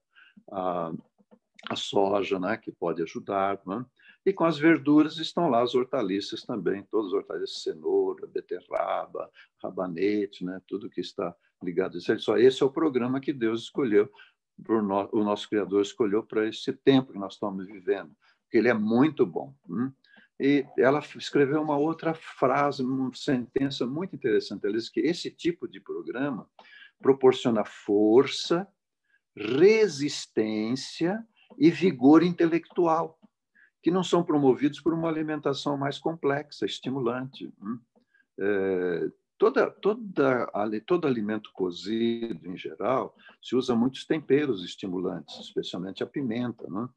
a, 0.51 0.93
a 1.69 1.75
soja, 1.75 2.39
né, 2.39 2.57
que 2.57 2.71
pode 2.71 3.03
ajudar. 3.03 3.61
Né? 3.67 3.85
E 4.25 4.33
com 4.33 4.43
as 4.43 4.57
verduras 4.57 5.17
estão 5.17 5.49
lá 5.49 5.61
as 5.61 5.75
hortaliças 5.75 6.41
também, 6.41 6.83
todas 6.89 7.07
as 7.07 7.13
hortaliças, 7.13 7.61
cenoura, 7.61 8.25
beterraba, 8.25 9.29
rabanete, 9.61 10.43
né, 10.43 10.59
tudo 10.67 10.89
que 10.89 11.01
está 11.01 11.35
ligado 11.61 11.95
a 11.95 11.97
isso. 11.97 12.35
Esse 12.37 12.63
é 12.63 12.65
o 12.65 12.71
programa 12.71 13.19
que 13.19 13.31
Deus 13.31 13.63
escolheu 13.63 14.09
o 14.67 15.23
nosso 15.23 15.49
Criador 15.49 15.81
escolheu 15.81 16.23
para 16.23 16.47
esse 16.47 16.73
tempo 16.73 17.13
que 17.13 17.19
nós 17.19 17.33
estamos 17.33 17.65
vivendo, 17.65 18.11
porque 18.43 18.57
ele 18.57 18.67
é 18.67 18.73
muito 18.73 19.25
bom. 19.25 19.53
Hum? 19.69 19.91
E 20.39 20.65
ela 20.77 20.99
escreveu 21.17 21.61
uma 21.61 21.77
outra 21.77 22.13
frase, 22.13 22.81
uma 22.81 23.13
sentença 23.13 23.85
muito 23.85 24.15
interessante. 24.15 24.65
Ela 24.65 24.75
diz 24.75 24.89
que 24.89 25.01
esse 25.01 25.29
tipo 25.29 25.67
de 25.67 25.81
programa 25.81 26.49
proporciona 27.01 27.65
força, 27.65 28.67
resistência 29.35 31.25
e 31.57 31.69
vigor 31.69 32.23
intelectual, 32.23 33.19
que 33.81 33.91
não 33.91 34.03
são 34.03 34.23
promovidos 34.23 34.79
por 34.79 34.93
uma 34.93 35.09
alimentação 35.09 35.77
mais 35.77 35.97
complexa, 35.97 36.65
estimulante. 36.65 37.51
Hum? 37.61 37.79
É, 38.39 39.11
Toda, 39.39 39.71
toda, 39.71 40.51
todo 40.85 41.07
alimento 41.07 41.49
cozido, 41.53 42.45
em 42.45 42.57
geral, 42.57 43.15
se 43.41 43.55
usa 43.55 43.73
muitos 43.73 44.05
temperos 44.05 44.65
estimulantes, 44.65 45.39
especialmente 45.39 46.03
a 46.03 46.05
pimenta. 46.05 46.67
Né? 46.69 46.89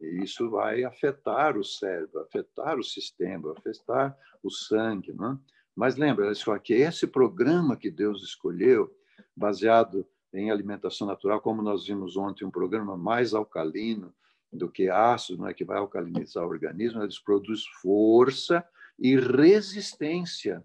E 0.00 0.24
isso 0.24 0.48
vai 0.48 0.82
afetar 0.82 1.58
o 1.58 1.62
cérebro, 1.62 2.20
afetar 2.20 2.78
o 2.78 2.82
sistema, 2.82 3.52
afetar 3.52 4.16
o 4.42 4.50
sangue. 4.50 5.12
Né? 5.12 5.38
Mas 5.76 5.96
lembra 5.96 6.34
só 6.34 6.58
que 6.58 6.72
esse 6.72 7.06
programa 7.06 7.76
que 7.76 7.90
Deus 7.90 8.22
escolheu, 8.22 8.90
baseado 9.36 10.06
em 10.32 10.50
alimentação 10.50 11.06
natural, 11.06 11.38
como 11.42 11.60
nós 11.60 11.86
vimos 11.86 12.16
ontem, 12.16 12.46
um 12.46 12.50
programa 12.50 12.96
mais 12.96 13.34
alcalino 13.34 14.10
do 14.50 14.70
que 14.70 14.88
ácido, 14.88 15.46
é 15.46 15.52
que 15.52 15.66
vai 15.66 15.76
alcalinizar 15.76 16.44
o 16.44 16.48
organismo, 16.48 17.02
eles 17.02 17.18
produz 17.18 17.66
força 17.82 18.66
e 18.98 19.16
resistência 19.16 20.64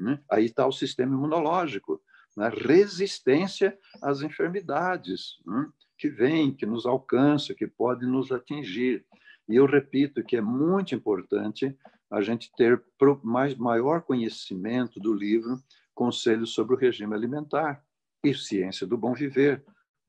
né? 0.00 0.18
Aí 0.30 0.46
está 0.46 0.66
o 0.66 0.72
sistema 0.72 1.14
imunológico, 1.14 2.00
né? 2.36 2.48
resistência 2.48 3.76
às 4.02 4.22
enfermidades 4.22 5.38
né? 5.46 5.68
que 5.98 6.08
vêm, 6.08 6.52
que 6.52 6.66
nos 6.66 6.86
alcançam, 6.86 7.54
que 7.54 7.66
podem 7.66 8.08
nos 8.08 8.32
atingir. 8.32 9.04
E 9.48 9.56
eu 9.56 9.66
repito 9.66 10.24
que 10.24 10.36
é 10.36 10.40
muito 10.40 10.94
importante 10.94 11.76
a 12.10 12.20
gente 12.20 12.50
ter 12.56 12.82
mais, 13.22 13.54
maior 13.54 14.02
conhecimento 14.02 14.98
do 14.98 15.12
livro 15.12 15.60
Conselhos 15.94 16.54
sobre 16.54 16.74
o 16.74 16.78
Regime 16.78 17.14
Alimentar 17.14 17.84
e 18.24 18.34
Ciência 18.34 18.86
do 18.86 18.96
Bom 18.96 19.12
Viver, 19.12 19.62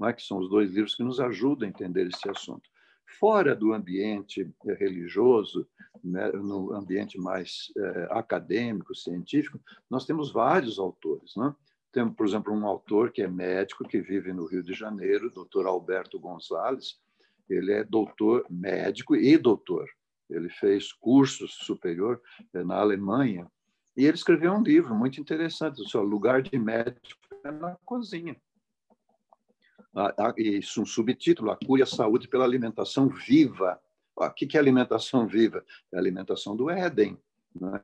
é? 0.04 0.14
que 0.14 0.24
são 0.24 0.40
os 0.40 0.50
dois 0.50 0.72
livros 0.72 0.96
que 0.96 1.04
nos 1.04 1.20
ajudam 1.20 1.68
a 1.68 1.70
entender 1.70 2.08
esse 2.08 2.30
assunto. 2.30 2.71
Fora 3.20 3.56
do 3.56 3.74
ambiente 3.74 4.50
eh, 4.66 4.74
religioso, 4.74 5.68
né, 6.04 6.32
no 6.32 6.74
ambiente 6.74 7.20
mais 7.20 7.72
é, 7.78 8.08
acadêmico, 8.12 8.96
científico, 8.96 9.60
nós 9.90 10.06
temos 10.06 10.32
vários 10.32 10.80
autores. 10.80 11.36
Né? 11.36 11.54
Temos, 11.92 12.16
por 12.16 12.26
exemplo, 12.26 12.54
um 12.54 12.66
autor 12.66 13.12
que 13.12 13.22
é 13.22 13.28
médico, 13.28 13.88
que 13.88 14.02
vive 14.02 14.34
no 14.34 14.46
Rio 14.46 14.64
de 14.64 14.74
Janeiro, 14.74 15.30
doutor 15.30 15.66
Alberto 15.66 16.20
Gonzalez. 16.20 17.00
Ele 17.50 17.74
é 17.74 17.84
doutor 17.84 18.46
médico 18.50 19.16
e 19.16 19.38
doutor. 19.38 19.88
Ele 20.30 20.50
fez 20.50 20.94
curso 20.94 21.48
superior 21.48 22.22
é, 22.54 22.64
na 22.64 22.78
Alemanha. 22.78 23.46
E 23.96 24.06
ele 24.06 24.16
escreveu 24.16 24.54
um 24.54 24.64
livro 24.64 24.96
muito 24.96 25.20
interessante, 25.20 25.82
o 25.96 26.02
Lugar 26.02 26.42
de 26.42 26.58
Médico 26.58 27.20
é 27.44 27.52
na 27.52 27.76
Cozinha 27.84 28.36
isso 30.38 30.82
um 30.82 30.86
subtítulo, 30.86 31.52
a 31.52 31.58
cura 31.58 31.82
e 31.82 31.84
a 31.84 31.88
saúde 31.88 32.28
pela 32.28 32.46
alimentação 32.46 33.10
viva. 33.10 33.82
O 34.16 34.30
que 34.32 34.56
é 34.56 34.60
alimentação 34.60 35.28
viva? 35.28 35.66
É 35.92 35.98
a 35.98 36.00
alimentação 36.00 36.56
do 36.56 36.70
Éden. 36.70 37.18
Né? 37.56 37.84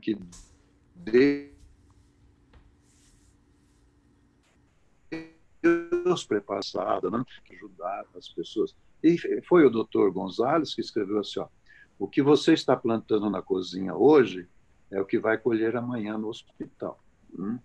Que 0.00 0.18
Deus 5.62 6.24
preparado, 6.24 7.10
né? 7.10 7.24
ajudar 7.50 8.06
as 8.14 8.28
pessoas. 8.28 8.76
E 9.02 9.16
foi 9.42 9.64
o 9.64 9.70
doutor 9.70 10.12
Gonzalez 10.12 10.74
que 10.74 10.80
escreveu 10.80 11.18
assim: 11.18 11.40
ó, 11.40 11.48
o 11.98 12.08
que 12.08 12.22
você 12.22 12.52
está 12.52 12.76
plantando 12.76 13.30
na 13.30 13.42
cozinha 13.42 13.94
hoje 13.94 14.48
é 14.90 15.00
o 15.00 15.04
que 15.04 15.18
vai 15.18 15.38
colher 15.38 15.76
amanhã 15.76 16.16
no 16.16 16.28
hospital. 16.28 17.02
Hum? 17.38 17.58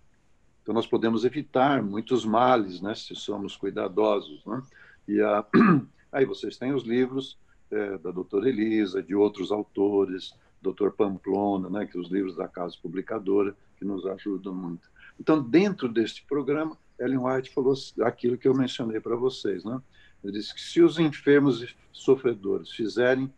Então, 0.62 0.74
nós 0.74 0.86
podemos 0.86 1.24
evitar 1.24 1.82
muitos 1.82 2.24
males, 2.24 2.80
né, 2.80 2.94
se 2.94 3.14
somos 3.16 3.56
cuidadosos. 3.56 4.44
Né? 4.46 4.62
E 5.08 5.20
a... 5.20 5.44
aí 6.12 6.24
vocês 6.24 6.56
têm 6.56 6.72
os 6.72 6.84
livros 6.84 7.38
é, 7.70 7.98
da 7.98 8.10
doutora 8.10 8.48
Elisa, 8.48 9.02
de 9.02 9.14
outros 9.14 9.50
autores, 9.50 10.34
doutor 10.60 10.92
Pamplona, 10.92 11.68
né, 11.68 11.86
que 11.86 11.98
os 11.98 12.10
livros 12.10 12.36
da 12.36 12.46
Casa 12.46 12.76
Publicadora, 12.80 13.56
que 13.76 13.84
nos 13.84 14.06
ajudam 14.06 14.54
muito. 14.54 14.88
Então, 15.18 15.42
dentro 15.42 15.88
deste 15.88 16.24
programa, 16.24 16.76
Ellen 16.98 17.18
White 17.18 17.52
falou 17.52 17.74
aquilo 18.02 18.38
que 18.38 18.46
eu 18.46 18.54
mencionei 18.54 19.00
para 19.00 19.16
vocês. 19.16 19.64
Né? 19.64 19.80
Ele 20.22 20.32
disse 20.34 20.54
que 20.54 20.60
se 20.60 20.80
os 20.80 20.98
enfermos 20.98 21.62
e 21.62 21.68
sofredores 21.92 22.70
fizerem 22.70 23.32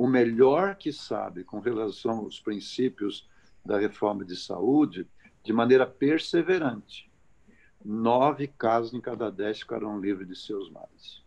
o 0.00 0.06
melhor 0.06 0.76
que 0.76 0.94
sabe 0.94 1.44
com 1.44 1.60
relação 1.60 2.20
aos 2.20 2.40
princípios 2.40 3.28
da 3.62 3.78
reforma 3.78 4.24
de 4.24 4.34
saúde, 4.34 5.06
de 5.44 5.52
maneira 5.52 5.86
perseverante. 5.86 7.12
Nove 7.84 8.46
casos 8.46 8.94
em 8.94 9.00
cada 9.00 9.30
dez 9.30 9.58
ficarão 9.58 10.00
livres 10.00 10.26
de 10.26 10.34
seus 10.34 10.70
males. 10.70 11.22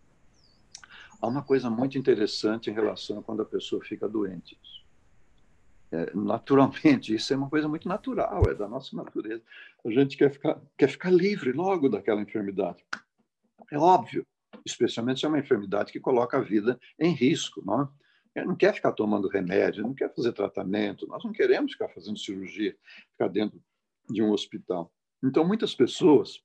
Há 1.21 1.27
uma 1.27 1.43
coisa 1.43 1.69
muito 1.69 1.99
interessante 1.99 2.71
em 2.71 2.73
relação 2.73 3.19
a 3.19 3.21
quando 3.21 3.43
a 3.43 3.45
pessoa 3.45 3.79
fica 3.85 4.09
doente. 4.09 4.59
É, 5.91 6.11
naturalmente, 6.15 7.13
isso 7.13 7.31
é 7.31 7.37
uma 7.37 7.51
coisa 7.51 7.67
muito 7.67 7.87
natural, 7.87 8.41
é 8.49 8.55
da 8.55 8.67
nossa 8.67 8.95
natureza. 8.95 9.43
A 9.85 9.91
gente 9.91 10.17
quer 10.17 10.31
ficar, 10.31 10.59
quer 10.75 10.89
ficar 10.89 11.11
livre 11.11 11.51
logo 11.51 11.89
daquela 11.89 12.23
enfermidade. 12.23 12.83
É 13.71 13.77
óbvio, 13.77 14.25
especialmente 14.65 15.19
se 15.19 15.27
é 15.27 15.29
uma 15.29 15.37
enfermidade 15.37 15.91
que 15.91 15.99
coloca 15.99 16.37
a 16.37 16.41
vida 16.41 16.79
em 16.97 17.13
risco. 17.13 17.61
Não 17.63 17.83
é? 17.83 18.02
Não 18.35 18.55
quer 18.55 18.73
ficar 18.73 18.91
tomando 18.91 19.27
remédio, 19.27 19.83
não 19.83 19.93
quer 19.93 20.13
fazer 20.13 20.33
tratamento, 20.33 21.07
nós 21.07 21.23
não 21.23 21.31
queremos 21.31 21.73
ficar 21.73 21.89
fazendo 21.89 22.17
cirurgia, 22.17 22.75
ficar 23.11 23.27
dentro 23.27 23.61
de 24.09 24.23
um 24.23 24.31
hospital. 24.31 24.91
Então, 25.23 25.45
muitas 25.45 25.75
pessoas 25.75 26.41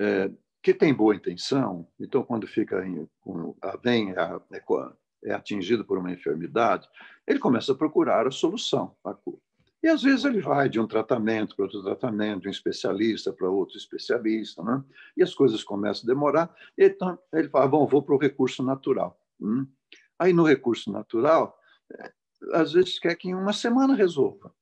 é, 0.00 0.30
que 0.62 0.72
têm 0.72 0.94
boa 0.94 1.14
intenção, 1.14 1.86
então, 2.00 2.24
quando 2.24 2.46
fica 2.46 2.84
em, 2.86 3.06
vem, 3.82 4.12
é, 4.12 4.56
é, 4.56 4.62
é 5.24 5.34
atingido 5.34 5.84
por 5.84 5.98
uma 5.98 6.10
enfermidade, 6.10 6.88
ele 7.26 7.38
começa 7.38 7.72
a 7.72 7.76
procurar 7.76 8.26
a 8.26 8.30
solução, 8.30 8.96
a 9.04 9.12
cura. 9.12 9.38
E 9.84 9.88
às 9.88 10.02
vezes 10.02 10.24
ele 10.24 10.40
vai 10.40 10.66
de 10.66 10.80
um 10.80 10.86
tratamento 10.86 11.54
para 11.54 11.66
outro 11.66 11.82
tratamento, 11.82 12.40
de 12.40 12.48
um 12.48 12.50
especialista 12.50 13.30
para 13.30 13.50
outro 13.50 13.76
especialista, 13.76 14.62
né? 14.62 14.82
e 15.14 15.22
as 15.22 15.34
coisas 15.34 15.62
começam 15.62 16.04
a 16.04 16.14
demorar. 16.14 16.54
Então 16.76 17.18
ele 17.30 17.50
fala: 17.50 17.68
bom, 17.68 17.86
vou 17.86 18.02
para 18.02 18.14
o 18.14 18.18
recurso 18.18 18.62
natural. 18.62 19.20
Hum? 19.38 19.66
Aí 20.18 20.32
no 20.32 20.44
recurso 20.44 20.90
natural, 20.92 21.58
é, 21.92 22.12
às 22.52 22.72
vezes 22.72 22.98
quer 22.98 23.14
que 23.16 23.28
em 23.28 23.34
uma 23.34 23.52
semana 23.52 23.94
resolva. 23.94 24.54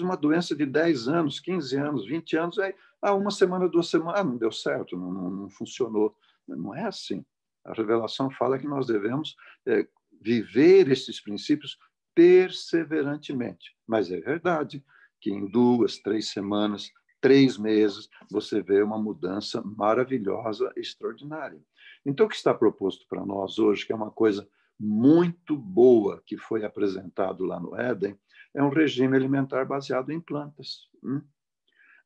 Uma 0.00 0.16
doença 0.16 0.54
de 0.54 0.66
10 0.66 1.08
anos, 1.08 1.40
15 1.40 1.76
anos, 1.76 2.06
20 2.06 2.36
anos, 2.36 2.58
aí, 2.58 2.74
ah, 3.00 3.14
uma 3.14 3.30
semana, 3.30 3.66
duas 3.68 3.88
semanas, 3.88 4.20
ah, 4.20 4.24
não 4.24 4.36
deu 4.36 4.52
certo, 4.52 4.96
não, 4.96 5.10
não, 5.10 5.30
não 5.30 5.48
funcionou. 5.48 6.14
Não 6.46 6.74
é 6.74 6.84
assim. 6.84 7.24
A 7.64 7.72
revelação 7.72 8.30
fala 8.30 8.58
que 8.58 8.66
nós 8.66 8.86
devemos 8.86 9.36
é, 9.66 9.86
viver 10.20 10.90
esses 10.90 11.20
princípios 11.20 11.78
perseverantemente. 12.14 13.74
Mas 13.86 14.10
é 14.10 14.20
verdade 14.20 14.84
que 15.20 15.30
em 15.30 15.46
duas, 15.46 15.98
três 15.98 16.30
semanas, 16.30 16.90
três 17.20 17.56
meses, 17.58 18.08
você 18.30 18.62
vê 18.62 18.82
uma 18.82 18.98
mudança 18.98 19.62
maravilhosa, 19.62 20.72
extraordinária. 20.76 21.60
Então, 22.04 22.26
o 22.26 22.28
que 22.28 22.36
está 22.36 22.54
proposto 22.54 23.06
para 23.08 23.24
nós 23.24 23.58
hoje, 23.58 23.86
que 23.86 23.92
é 23.92 23.96
uma 23.96 24.10
coisa 24.10 24.48
muito 24.80 25.56
boa 25.56 26.22
que 26.24 26.38
foi 26.38 26.64
apresentado 26.64 27.44
lá 27.44 27.60
no 27.60 27.76
Éden, 27.76 28.18
é 28.54 28.62
um 28.62 28.70
regime 28.70 29.16
alimentar 29.16 29.64
baseado 29.66 30.10
em 30.10 30.20
plantas. 30.20 30.88
Hum? 31.04 31.20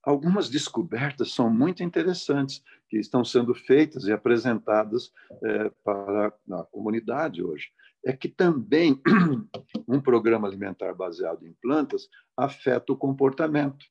Algumas 0.02 0.50
descobertas 0.50 1.32
são 1.32 1.48
muito 1.48 1.82
interessantes 1.82 2.62
que 2.88 2.98
estão 2.98 3.24
sendo 3.24 3.54
feitas 3.54 4.04
e 4.04 4.12
apresentadas 4.12 5.10
é, 5.42 5.70
para 5.82 6.34
a 6.50 6.64
comunidade 6.64 7.42
hoje 7.42 7.70
é 8.04 8.12
que 8.12 8.28
também 8.28 9.00
um 9.88 10.00
programa 10.00 10.46
alimentar 10.46 10.94
baseado 10.94 11.46
em 11.46 11.54
plantas 11.54 12.08
afeta 12.36 12.92
o 12.92 12.96
comportamento. 12.96 13.86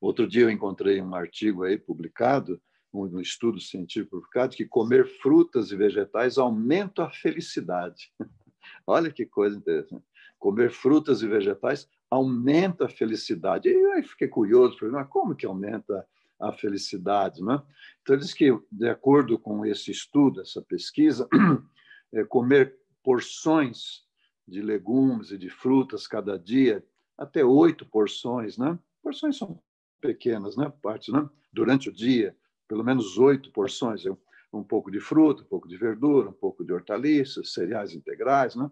Outro 0.00 0.26
dia 0.26 0.42
eu 0.42 0.50
encontrei 0.50 1.02
um 1.02 1.14
artigo 1.14 1.64
aí 1.64 1.76
publicado, 1.76 2.60
um 2.92 3.20
estudo 3.20 3.60
científico 3.60 4.16
publicado, 4.16 4.56
que 4.56 4.64
comer 4.64 5.06
frutas 5.06 5.70
e 5.70 5.76
vegetais 5.76 6.38
aumenta 6.38 7.04
a 7.04 7.10
felicidade. 7.10 8.12
Olha 8.86 9.10
que 9.10 9.24
coisa 9.24 9.56
interessante. 9.56 10.04
Comer 10.38 10.70
frutas 10.70 11.22
e 11.22 11.28
vegetais 11.28 11.88
aumenta 12.10 12.86
a 12.86 12.88
felicidade. 12.88 13.68
E 13.68 13.72
eu 13.72 14.02
fiquei 14.02 14.26
curioso, 14.26 14.78
falei, 14.78 14.94
mas 14.94 15.08
como 15.08 15.34
que 15.34 15.46
aumenta 15.46 16.06
a 16.40 16.52
felicidade? 16.52 17.42
Né? 17.42 17.62
Então, 18.02 18.16
diz 18.16 18.34
que, 18.34 18.50
de 18.72 18.88
acordo 18.88 19.38
com 19.38 19.64
esse 19.64 19.90
estudo, 19.90 20.40
essa 20.40 20.60
pesquisa, 20.62 21.28
é, 22.12 22.24
comer 22.24 22.76
porções 23.02 24.04
de 24.46 24.60
legumes 24.60 25.30
e 25.30 25.38
de 25.38 25.48
frutas 25.48 26.06
cada 26.06 26.38
dia, 26.38 26.84
até 27.16 27.44
oito 27.44 27.86
porções, 27.86 28.58
né? 28.58 28.78
Porções 29.02 29.36
são 29.36 29.62
pequenas, 30.00 30.56
né? 30.56 30.72
Parte, 30.82 31.12
né? 31.12 31.28
Durante 31.52 31.88
o 31.88 31.92
dia, 31.92 32.34
pelo 32.70 32.84
menos 32.84 33.18
oito 33.18 33.50
porções, 33.50 34.04
um 34.52 34.62
pouco 34.62 34.92
de 34.92 35.00
fruta, 35.00 35.42
um 35.42 35.46
pouco 35.46 35.66
de 35.66 35.76
verdura, 35.76 36.28
um 36.28 36.32
pouco 36.32 36.64
de 36.64 36.72
hortaliças, 36.72 37.52
cereais 37.52 37.92
integrais, 37.92 38.54
né? 38.54 38.70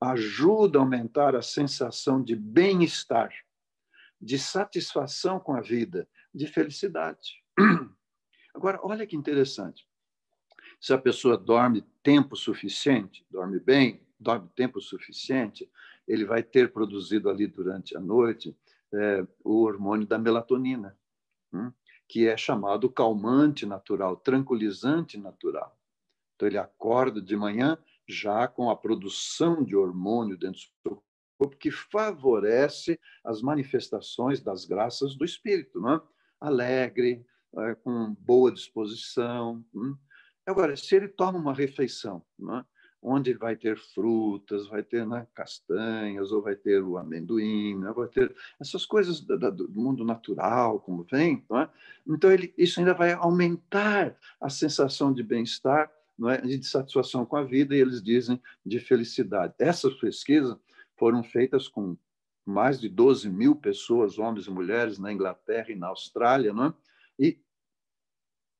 Ajuda 0.00 0.78
a 0.78 0.82
aumentar 0.82 1.34
a 1.34 1.42
sensação 1.42 2.22
de 2.22 2.36
bem-estar, 2.36 3.32
de 4.20 4.38
satisfação 4.38 5.40
com 5.40 5.54
a 5.56 5.60
vida, 5.60 6.08
de 6.32 6.46
felicidade. 6.46 7.42
Agora, 8.54 8.78
olha 8.80 9.04
que 9.08 9.16
interessante 9.16 9.84
se 10.80 10.92
a 10.92 10.98
pessoa 10.98 11.36
dorme 11.36 11.84
tempo 12.00 12.36
suficiente, 12.36 13.26
dorme 13.28 13.58
bem, 13.58 14.06
dorme 14.20 14.48
tempo 14.54 14.80
suficiente, 14.80 15.68
ele 16.06 16.24
vai 16.24 16.44
ter 16.44 16.72
produzido 16.72 17.28
ali 17.28 17.48
durante 17.48 17.96
a 17.96 18.00
noite 18.00 18.56
é, 18.94 19.26
o 19.42 19.62
hormônio 19.62 20.06
da 20.06 20.16
melatonina, 20.16 20.96
hum, 21.52 21.72
que 22.12 22.28
é 22.28 22.36
chamado 22.36 22.90
calmante 22.90 23.64
natural, 23.64 24.18
tranquilizante 24.18 25.16
natural. 25.16 25.74
Então, 26.36 26.46
ele 26.46 26.58
acorda 26.58 27.22
de 27.22 27.34
manhã 27.34 27.78
já 28.06 28.46
com 28.46 28.68
a 28.68 28.76
produção 28.76 29.64
de 29.64 29.74
hormônio 29.74 30.36
dentro 30.36 30.60
do 30.60 30.90
seu 30.90 31.02
corpo, 31.38 31.56
que 31.56 31.70
favorece 31.70 33.00
as 33.24 33.40
manifestações 33.40 34.42
das 34.42 34.66
graças 34.66 35.16
do 35.16 35.24
espírito, 35.24 35.80
não 35.80 35.94
é? 35.94 36.02
alegre, 36.38 37.24
é, 37.56 37.74
com 37.76 38.14
boa 38.20 38.52
disposição. 38.52 39.64
Hum? 39.74 39.96
Agora, 40.46 40.76
se 40.76 40.94
ele 40.94 41.08
toma 41.08 41.38
uma 41.38 41.54
refeição, 41.54 42.22
né, 42.38 42.62
onde 43.02 43.34
vai 43.34 43.56
ter 43.56 43.76
frutas, 43.76 44.68
vai 44.68 44.82
ter 44.82 45.04
né, 45.04 45.26
castanhas, 45.34 46.30
ou 46.30 46.40
vai 46.40 46.54
ter 46.54 46.80
o 46.82 46.96
amendoim, 46.96 47.76
né, 47.76 47.92
vai 47.92 48.06
ter 48.06 48.34
essas 48.60 48.86
coisas 48.86 49.20
do, 49.20 49.36
do 49.50 49.68
mundo 49.80 50.04
natural, 50.04 50.78
como 50.78 51.02
vem, 51.02 51.44
é? 51.52 51.68
então 52.06 52.30
ele, 52.30 52.54
isso 52.56 52.78
ainda 52.78 52.94
vai 52.94 53.12
aumentar 53.12 54.16
a 54.40 54.48
sensação 54.48 55.12
de 55.12 55.22
bem-estar 55.22 55.90
é? 56.30 56.40
de 56.42 56.64
satisfação 56.64 57.26
com 57.26 57.36
a 57.36 57.42
vida, 57.42 57.74
e 57.74 57.80
eles 57.80 58.00
dizem 58.00 58.40
de 58.64 58.78
felicidade. 58.78 59.54
Essas 59.58 59.94
pesquisas 59.94 60.56
foram 60.96 61.24
feitas 61.24 61.66
com 61.66 61.96
mais 62.46 62.80
de 62.80 62.88
12 62.88 63.28
mil 63.28 63.56
pessoas, 63.56 64.18
homens 64.18 64.46
e 64.46 64.50
mulheres, 64.50 64.98
na 64.98 65.12
Inglaterra 65.12 65.70
e 65.70 65.76
na 65.76 65.88
Austrália, 65.88 66.50
é? 66.50 66.72
e 67.18 67.40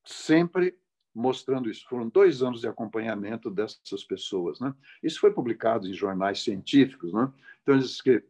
sempre 0.04 0.76
mostrando 1.14 1.70
isso. 1.70 1.86
Foram 1.88 2.08
dois 2.08 2.42
anos 2.42 2.60
de 2.60 2.68
acompanhamento 2.68 3.50
dessas 3.50 4.04
pessoas. 4.04 4.60
Né? 4.60 4.74
Isso 5.02 5.20
foi 5.20 5.32
publicado 5.32 5.86
em 5.86 5.92
jornais 5.92 6.42
científicos. 6.42 7.12
Né? 7.12 7.30
Então, 7.62 7.78
diz 7.78 8.00
que 8.00 8.22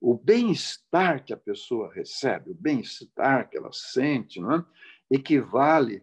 o 0.00 0.14
bem-estar 0.14 1.24
que 1.24 1.32
a 1.32 1.36
pessoa 1.36 1.92
recebe, 1.92 2.50
o 2.50 2.54
bem-estar 2.54 3.48
que 3.50 3.56
ela 3.56 3.70
sente, 3.72 4.40
né? 4.40 4.64
equivale 5.10 6.02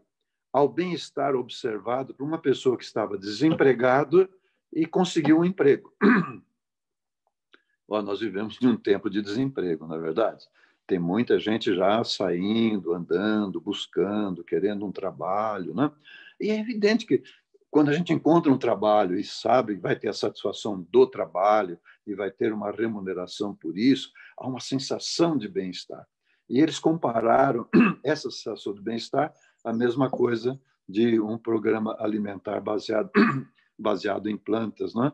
ao 0.54 0.67
bem-estar 0.67 1.36
observado 1.36 2.13
por 2.13 2.23
uma 2.23 2.38
pessoa 2.38 2.78
que 2.78 2.84
estava 2.84 3.17
desempregada 3.17 4.30
e 4.71 4.86
conseguiu 4.86 5.39
um 5.39 5.45
emprego. 5.45 5.93
Bom, 7.88 8.02
nós 8.02 8.19
vivemos 8.19 8.56
de 8.60 8.67
um 8.67 8.76
tempo 8.76 9.10
de 9.10 9.21
desemprego, 9.21 9.88
na 9.88 9.95
é 9.95 10.00
verdade. 10.00 10.45
Tem 10.86 11.00
muita 11.00 11.39
gente 11.39 11.73
já 11.76 12.04
saindo, 12.04 12.93
andando, 12.93 13.62
buscando, 13.62 14.43
querendo 14.43 14.86
um 14.86 14.91
trabalho, 14.91 15.73
né? 15.73 15.91
E 16.39 16.50
é 16.50 16.60
evidente 16.60 17.06
que 17.06 17.23
quando 17.69 17.89
a 17.89 17.93
gente 17.93 18.13
encontra 18.13 18.52
um 18.52 18.58
trabalho 18.58 19.19
e 19.19 19.23
sabe 19.23 19.76
que 19.76 19.82
vai 19.82 19.95
ter 19.95 20.08
a 20.08 20.13
satisfação 20.13 20.82
do 20.89 21.06
trabalho 21.06 21.80
e 22.06 22.15
vai 22.15 22.32
ter 22.32 22.54
uma 22.54 22.71
remuneração 22.71 23.54
por 23.54 23.78
isso, 23.78 24.12
há 24.38 24.47
uma 24.47 24.60
sensação 24.60 25.38
de 25.38 25.47
bem-estar. 25.47 26.08
E 26.50 26.60
eles 26.60 26.80
compararam 26.80 27.67
essa 28.04 28.32
sensação 28.32 28.73
de 28.73 28.82
bem-estar 28.82 29.34
à 29.63 29.73
mesma 29.73 30.10
coisa 30.10 30.60
de 30.88 31.19
um 31.19 31.38
programa 31.38 31.95
alimentar 32.00 32.62
baseado 32.62 33.12
baseado 33.78 34.28
em 34.28 34.36
plantas, 34.36 34.95
né? 34.95 35.13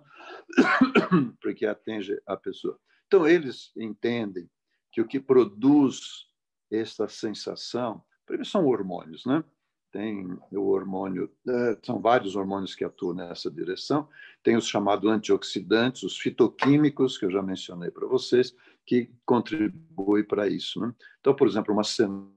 porque 1.41 1.65
atende 1.65 2.17
a 2.25 2.37
pessoa. 2.37 2.79
Então 3.07 3.27
eles 3.27 3.71
entendem 3.75 4.49
que 4.89 5.01
o 5.01 5.07
que 5.07 5.19
produz 5.19 6.27
essa 6.71 7.07
sensação, 7.09 8.01
primeiro 8.25 8.49
são 8.49 8.65
hormônios, 8.65 9.25
né? 9.25 9.43
Tem 9.93 10.39
o 10.51 10.69
hormônio, 10.69 11.31
é, 11.47 11.77
são 11.83 12.01
vários 12.01 12.35
hormônios 12.35 12.73
que 12.73 12.83
atuam 12.83 13.13
nessa 13.13 13.49
direção, 13.49 14.09
tem 14.41 14.57
os 14.57 14.67
chamados 14.67 15.09
antioxidantes, 15.09 16.01
os 16.01 16.17
fitoquímicos, 16.17 17.15
que 17.15 17.25
eu 17.25 17.31
já 17.31 17.43
mencionei 17.43 17.91
para 17.91 18.07
vocês, 18.07 18.55
que 18.85 19.11
contribuem 19.23 20.23
para 20.23 20.47
isso. 20.47 20.81
Né? 20.81 20.93
Então, 21.19 21.35
por 21.35 21.47
exemplo, 21.47 21.71
uma 21.71 21.83
cenoura, 21.83 22.31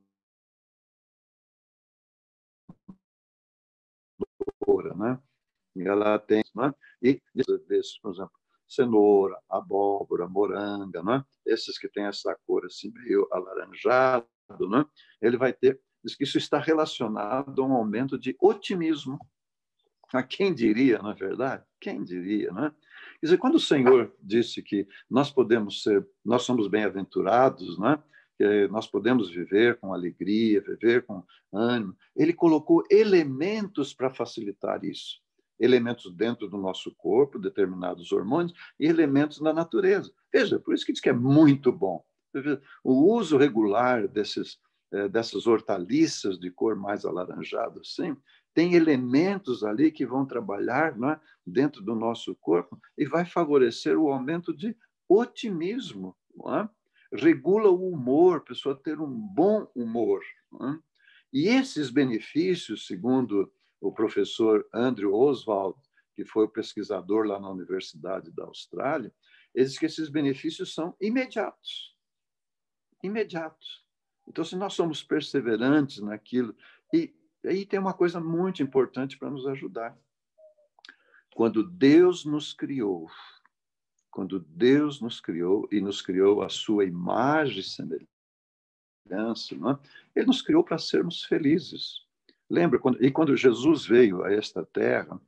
né? 4.94 5.18
ela 5.78 6.18
tem, 6.18 6.44
né? 6.54 6.74
e 7.02 7.20
desses, 7.66 7.98
por 7.98 8.12
exemplo, 8.12 8.38
cenoura, 8.68 9.40
abóbora, 9.48 10.28
moranga, 10.28 11.02
né? 11.02 11.24
esses 11.46 11.78
que 11.78 11.88
têm 11.88 12.04
essa 12.04 12.36
cor 12.46 12.66
assim 12.66 12.92
meio 12.92 13.26
alaranjado, 13.32 14.26
né? 14.68 14.84
ele 15.22 15.38
vai 15.38 15.54
ter 15.54 15.80
diz 16.06 16.14
que 16.14 16.24
isso 16.24 16.38
está 16.38 16.58
relacionado 16.58 17.60
a 17.60 17.66
um 17.66 17.72
aumento 17.72 18.16
de 18.16 18.36
otimismo. 18.40 19.18
A 20.12 20.22
quem 20.22 20.54
diria, 20.54 20.98
na 20.98 21.10
é 21.10 21.14
verdade? 21.14 21.64
Quem 21.80 22.02
diria, 22.04 22.52
né? 22.52 22.72
Quer 23.20 23.26
dizer, 23.26 23.38
quando 23.38 23.56
o 23.56 23.60
Senhor 23.60 24.14
disse 24.22 24.62
que 24.62 24.86
nós 25.10 25.30
podemos 25.30 25.82
ser, 25.82 26.06
nós 26.24 26.42
somos 26.42 26.68
bem-aventurados, 26.68 27.76
né? 27.78 28.00
Que 28.38 28.68
nós 28.68 28.86
podemos 28.86 29.30
viver 29.30 29.78
com 29.80 29.92
alegria, 29.92 30.60
viver 30.60 31.04
com 31.04 31.24
ânimo, 31.52 31.96
ele 32.14 32.32
colocou 32.32 32.84
elementos 32.88 33.92
para 33.92 34.14
facilitar 34.14 34.84
isso. 34.84 35.20
Elementos 35.58 36.14
dentro 36.14 36.46
do 36.48 36.58
nosso 36.58 36.94
corpo, 36.94 37.38
determinados 37.38 38.12
hormônios, 38.12 38.52
e 38.78 38.86
elementos 38.86 39.40
na 39.40 39.52
natureza. 39.52 40.12
Veja, 40.32 40.60
por 40.60 40.74
isso 40.74 40.86
que 40.86 40.92
diz 40.92 41.00
que 41.00 41.08
é 41.08 41.14
muito 41.14 41.72
bom. 41.72 42.04
O 42.84 43.14
uso 43.14 43.38
regular 43.38 44.06
desses 44.06 44.58
é, 44.58 44.60
dessas 45.10 45.46
hortaliças 45.46 46.38
de 46.38 46.50
cor 46.50 46.76
mais 46.76 47.04
alaranjada, 47.04 47.80
assim, 47.80 48.16
tem 48.56 48.72
elementos 48.72 49.62
ali 49.62 49.92
que 49.92 50.06
vão 50.06 50.24
trabalhar 50.24 50.96
é, 50.98 51.20
dentro 51.46 51.82
do 51.82 51.94
nosso 51.94 52.34
corpo 52.36 52.80
e 52.96 53.04
vai 53.04 53.26
favorecer 53.26 53.98
o 53.98 54.10
aumento 54.10 54.56
de 54.56 54.74
otimismo, 55.06 56.16
é? 56.46 56.66
regula 57.12 57.68
o 57.68 57.90
humor, 57.90 58.38
a 58.38 58.40
pessoa 58.40 58.74
ter 58.74 58.98
um 58.98 59.10
bom 59.10 59.70
humor. 59.74 60.22
Né? 60.52 60.80
E 61.30 61.48
esses 61.48 61.90
benefícios, 61.90 62.86
segundo 62.86 63.52
o 63.78 63.92
professor 63.92 64.66
Andrew 64.72 65.14
Oswald, 65.14 65.78
que 66.14 66.24
foi 66.24 66.44
o 66.44 66.50
pesquisador 66.50 67.26
lá 67.26 67.38
na 67.38 67.50
Universidade 67.50 68.30
da 68.30 68.44
Austrália, 68.44 69.12
ele 69.54 69.66
diz 69.66 69.78
que 69.78 69.84
esses 69.84 70.08
benefícios 70.08 70.72
são 70.72 70.96
imediatos. 70.98 71.94
Imediatos. 73.02 73.85
Então, 74.26 74.44
se 74.44 74.56
nós 74.56 74.74
somos 74.74 75.02
perseverantes 75.02 75.98
naquilo, 75.98 76.54
e 76.92 77.14
aí 77.44 77.64
tem 77.64 77.78
uma 77.78 77.94
coisa 77.94 78.20
muito 78.20 78.62
importante 78.62 79.16
para 79.18 79.30
nos 79.30 79.46
ajudar. 79.46 79.96
Quando 81.34 81.62
Deus 81.62 82.24
nos 82.24 82.52
criou, 82.52 83.10
quando 84.10 84.40
Deus 84.40 85.00
nos 85.00 85.20
criou 85.20 85.68
e 85.70 85.80
nos 85.80 86.00
criou 86.00 86.42
a 86.42 86.48
sua 86.48 86.84
imagem 86.84 87.60
e 87.60 87.62
semelhança, 87.62 89.54
é? 89.54 90.18
ele 90.18 90.26
nos 90.26 90.42
criou 90.42 90.64
para 90.64 90.78
sermos 90.78 91.22
felizes. 91.24 92.06
Lembra? 92.48 92.78
Quando, 92.78 93.04
e 93.04 93.10
quando 93.10 93.36
Jesus 93.36 93.84
veio 93.84 94.24
a 94.24 94.32
esta 94.32 94.64
terra 94.64 95.20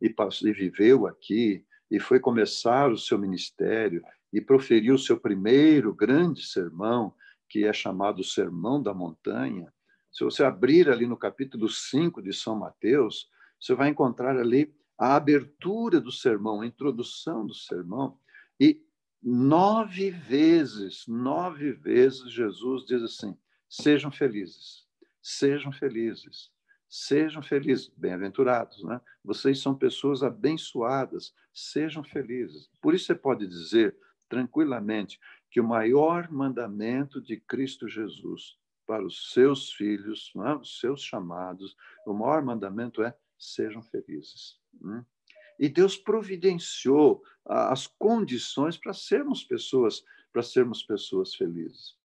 e, 0.00 0.08
passou, 0.08 0.48
e 0.48 0.52
viveu 0.52 1.06
aqui, 1.06 1.64
e 1.90 2.00
foi 2.00 2.18
começar 2.18 2.90
o 2.90 2.96
seu 2.96 3.18
ministério, 3.18 4.02
e 4.32 4.40
proferiu 4.40 4.94
o 4.94 4.98
seu 4.98 5.18
primeiro 5.18 5.92
grande 5.92 6.46
sermão, 6.46 7.12
que 7.50 7.64
é 7.64 7.72
chamado 7.72 8.22
Sermão 8.22 8.80
da 8.80 8.94
Montanha, 8.94 9.72
se 10.10 10.22
você 10.22 10.44
abrir 10.44 10.88
ali 10.88 11.04
no 11.04 11.16
capítulo 11.16 11.68
5 11.68 12.22
de 12.22 12.32
São 12.32 12.56
Mateus, 12.56 13.28
você 13.60 13.74
vai 13.74 13.88
encontrar 13.88 14.38
ali 14.38 14.72
a 14.96 15.16
abertura 15.16 16.00
do 16.00 16.12
sermão, 16.12 16.60
a 16.60 16.66
introdução 16.66 17.44
do 17.44 17.54
sermão, 17.54 18.18
e 18.58 18.80
nove 19.20 20.10
vezes, 20.10 21.04
nove 21.08 21.72
vezes 21.72 22.30
Jesus 22.30 22.86
diz 22.86 23.02
assim: 23.02 23.36
sejam 23.68 24.12
felizes, 24.12 24.86
sejam 25.20 25.72
felizes, 25.72 26.50
sejam 26.88 27.42
felizes, 27.42 27.88
bem-aventurados, 27.96 28.84
né? 28.84 29.00
Vocês 29.24 29.60
são 29.60 29.74
pessoas 29.74 30.22
abençoadas, 30.22 31.34
sejam 31.52 32.04
felizes. 32.04 32.70
Por 32.80 32.94
isso 32.94 33.06
você 33.06 33.14
pode 33.14 33.46
dizer 33.46 33.96
tranquilamente 34.28 35.18
que 35.50 35.60
o 35.60 35.66
maior 35.66 36.30
mandamento 36.30 37.20
de 37.20 37.36
Cristo 37.36 37.88
Jesus 37.88 38.56
para 38.86 39.04
os 39.04 39.32
seus 39.32 39.72
filhos, 39.72 40.32
é? 40.36 40.54
os 40.54 40.80
seus 40.80 41.02
chamados, 41.02 41.76
o 42.06 42.12
maior 42.12 42.42
mandamento 42.42 43.02
é 43.02 43.14
sejam 43.38 43.82
felizes. 43.82 44.58
Né? 44.80 45.04
E 45.58 45.68
Deus 45.68 45.96
providenciou 45.96 47.22
as 47.44 47.86
condições 47.86 48.76
para 48.76 48.92
sermos 48.92 49.44
pessoas, 49.44 50.04
para 50.32 50.42
sermos 50.42 50.82
pessoas 50.82 51.34
felizes. 51.34 51.96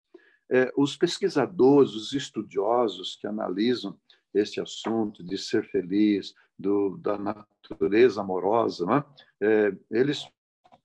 É, 0.48 0.72
os 0.76 0.96
pesquisadores, 0.96 1.92
os 1.94 2.12
estudiosos 2.12 3.16
que 3.16 3.26
analisam 3.26 3.98
este 4.32 4.60
assunto 4.60 5.24
de 5.24 5.36
ser 5.38 5.64
feliz, 5.70 6.34
do, 6.58 6.96
da 6.98 7.18
natureza 7.18 8.20
amorosa, 8.20 8.86
né? 8.86 9.04
é, 9.40 9.76
eles 9.90 10.26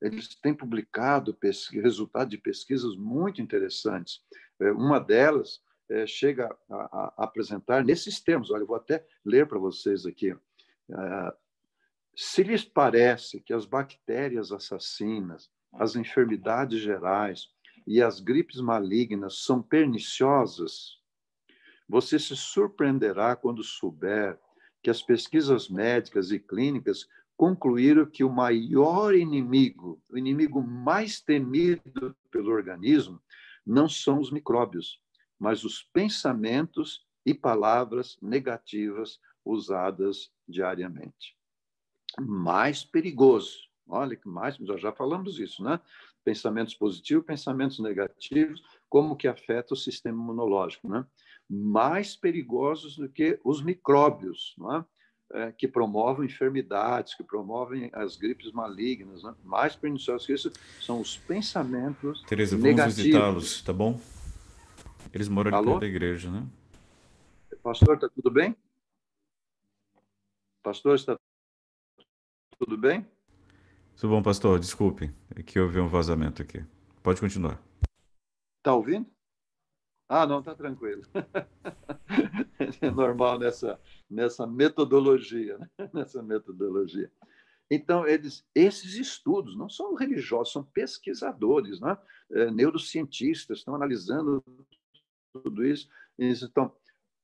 eles 0.02 0.36
têm 0.36 0.54
publicado 0.54 1.38
resultados 1.72 2.32
de 2.32 2.38
pesquisas 2.38 2.96
muito 2.96 3.42
interessantes. 3.42 4.22
É, 4.60 4.72
uma 4.72 5.00
delas 5.00 5.62
é, 5.90 6.08
chega 6.08 6.50
a, 6.70 7.14
apresentar 7.18 7.84
nesses 7.84 8.20
termos. 8.20 8.50
Olha, 8.50 8.64
eu 8.64 8.68
vou 8.68 8.76
até 8.76 9.06
ler 9.24 9.48
para 9.48 9.60
vocês 9.60 10.06
aqui. 10.06 10.32
É, 10.32 11.34
se 12.16 12.44
lhes 12.44 12.66
parece 12.66 13.40
que 13.42 13.54
as 13.54 13.66
bactérias 13.66 14.52
assassinas, 14.52 15.50
as 15.74 15.96
enfermidades 15.96 16.80
gerais 16.82 17.48
e 17.86 18.02
as 18.02 18.20
gripes 18.20 18.60
malignas 18.60 19.44
são 19.44 19.62
perniciosas, 19.62 21.00
você 21.88 22.18
se 22.18 22.36
surpreenderá 22.36 23.36
quando 23.36 23.64
souber 23.64 24.40
que 24.82 24.90
as 24.90 25.02
pesquisas 25.02 25.70
médicas 25.70 26.32
e 26.32 26.40
clínicas 26.40 27.08
concluíram 27.42 28.06
que 28.06 28.24
o 28.24 28.30
maior 28.30 29.16
inimigo, 29.16 30.00
o 30.08 30.16
inimigo 30.16 30.62
mais 30.62 31.20
temido 31.20 32.16
pelo 32.30 32.52
organismo, 32.52 33.20
não 33.66 33.90
são 33.90 34.20
os 34.20 34.30
micróbios, 34.30 35.02
mas 35.40 35.64
os 35.64 35.82
pensamentos 35.82 37.04
e 37.26 37.34
palavras 37.34 38.16
negativas 38.22 39.20
usadas 39.44 40.32
diariamente 40.48 41.36
mais 42.20 42.84
perigoso. 42.84 43.58
Olha 43.88 44.16
que 44.16 44.28
mais, 44.28 44.60
nós 44.60 44.80
já 44.80 44.92
falamos 44.92 45.40
isso, 45.40 45.64
né? 45.64 45.80
Pensamentos 46.24 46.76
positivos, 46.76 47.26
pensamentos 47.26 47.80
negativos, 47.80 48.62
como 48.88 49.16
que 49.16 49.28
afeta 49.28 49.74
o 49.74 49.78
sistema 49.78 50.22
imunológico, 50.22 50.88
né? 50.88 51.04
Mais 51.50 52.16
perigosos 52.16 52.98
do 52.98 53.10
que 53.10 53.40
os 53.44 53.64
micróbios, 53.64 54.54
né? 54.60 54.86
É, 54.86 55.01
que 55.58 55.68
promovem 55.68 56.26
enfermidades, 56.26 57.14
que 57.14 57.24
promovem 57.24 57.90
as 57.94 58.16
gripes 58.16 58.52
malignas, 58.52 59.24
né? 59.24 59.34
mais 59.44 59.76
perniciosos 59.76 60.28
que 60.28 60.34
isso 60.34 60.52
são 60.80 61.00
os 61.00 61.18
pensamentos 61.18 62.22
Tereza, 62.24 62.58
vamos 62.58 62.96
visitá-los, 62.96 63.62
tá 63.62 63.72
bom? 63.72 64.00
Eles 65.14 65.28
moram 65.28 65.56
ali 65.56 65.66
perto 65.66 65.80
da 65.80 65.88
igreja, 65.88 66.32
né? 66.32 66.46
Pastor, 67.64 67.96
está 67.96 68.10
tudo 68.10 68.32
bem? 68.32 68.56
Pastor, 70.64 70.96
está 70.96 71.18
tudo 72.58 72.78
bem? 72.78 73.06
Tudo 73.96 74.12
bom, 74.12 74.24
pastor. 74.24 74.60
Desculpe, 74.60 75.12
é 75.36 75.44
que 75.44 75.60
houve 75.60 75.80
um 75.80 75.88
vazamento 75.88 76.42
aqui. 76.42 76.64
Pode 77.04 77.20
continuar. 77.20 77.62
Está 78.58 78.74
ouvindo? 78.74 79.08
Ah, 80.14 80.28
não, 80.28 80.40
está 80.40 80.54
tranquilo. 80.54 81.04
é 82.82 82.92
normal 82.92 83.40
nessa, 83.40 83.80
nessa 84.10 84.46
metodologia, 84.46 85.58
né? 85.58 85.70
nessa 85.94 86.22
metodologia. 86.22 87.10
Então, 87.72 88.06
eles, 88.06 88.46
esses 88.54 88.96
estudos 88.96 89.56
não 89.56 89.70
são 89.70 89.96
religiosos, 89.96 90.52
são 90.52 90.66
pesquisadores, 90.66 91.80
né? 91.80 91.98
É, 92.30 92.52
neurocientistas, 92.52 93.60
estão 93.60 93.74
analisando 93.74 94.44
tudo 95.32 95.66
isso. 95.66 95.88
Então, 96.20 96.76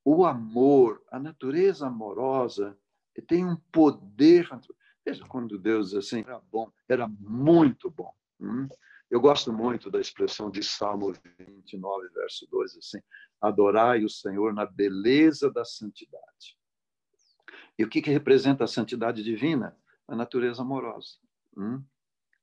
o 0.06 0.26
amor, 0.26 1.04
a 1.12 1.20
natureza 1.20 1.88
amorosa, 1.88 2.80
tem 3.28 3.46
um 3.46 3.58
poder 3.70 4.48
Veja 5.06 5.26
quando 5.28 5.58
Deus 5.58 5.94
assim 5.94 6.20
era 6.20 6.40
bom, 6.50 6.72
era 6.88 7.06
muito 7.06 7.92
bom. 7.92 8.14
Hum? 8.40 8.70
Eu 9.10 9.22
gosto 9.22 9.54
muito 9.54 9.90
da 9.90 10.00
expressão 10.00 10.52
de 10.52 10.62
Salmo 10.62 11.14
29, 11.40 12.10
verso 12.10 12.48
2, 12.50 12.78
assim: 12.78 13.00
adorai 13.40 14.04
o 14.04 14.10
Senhor 14.10 14.54
na 14.54 14.66
beleza 14.66 15.50
da 15.52 15.64
santidade. 15.64 16.58
E 17.78 17.84
o 17.84 17.90
que, 17.90 18.02
que 18.02 18.12
representa 18.12 18.64
a 18.64 18.68
santidade 18.68 19.24
divina? 19.24 19.78
A 20.08 20.16
natureza 20.16 20.62
amorosa. 20.62 21.18
Hum? 21.56 21.84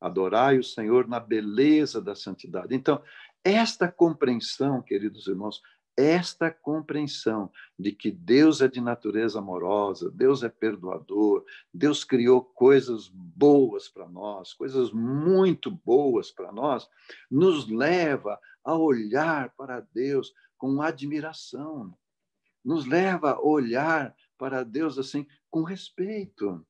Adorai 0.01 0.59
o 0.59 0.65
Senhor 0.65 1.09
na 1.09 1.19
beleza 1.19 2.01
da 2.01 2.15
santidade. 2.15 2.75
Então, 2.75 3.03
esta 3.43 3.91
compreensão, 3.91 4.81
queridos 4.81 5.27
irmãos, 5.27 5.61
esta 5.97 6.51
compreensão 6.51 7.51
de 7.79 7.93
que 7.93 8.11
Deus 8.11 8.61
é 8.61 8.69
de 8.69 8.81
natureza 8.81 9.39
amorosa, 9.39 10.11
Deus 10.11 10.43
é 10.43 10.49
perdoador, 10.49 11.45
Deus 11.73 12.05
criou 12.05 12.43
coisas 12.43 13.09
boas 13.09 13.89
para 13.89 14.09
nós, 14.09 14.53
coisas 14.53 14.93
muito 14.93 15.71
boas 15.71 16.31
para 16.31 16.51
nós, 16.51 16.89
nos 17.31 17.69
leva 17.69 18.41
a 18.65 18.77
olhar 18.77 19.51
para 19.57 19.81
Deus 19.81 20.35
com 20.57 20.83
admiração, 20.83 21.97
nos 22.65 22.87
leva 22.87 23.33
a 23.33 23.41
olhar 23.41 24.15
para 24.37 24.65
Deus 24.65 24.99
assim 24.99 25.27
com 25.51 25.63
respeito. 25.63 26.67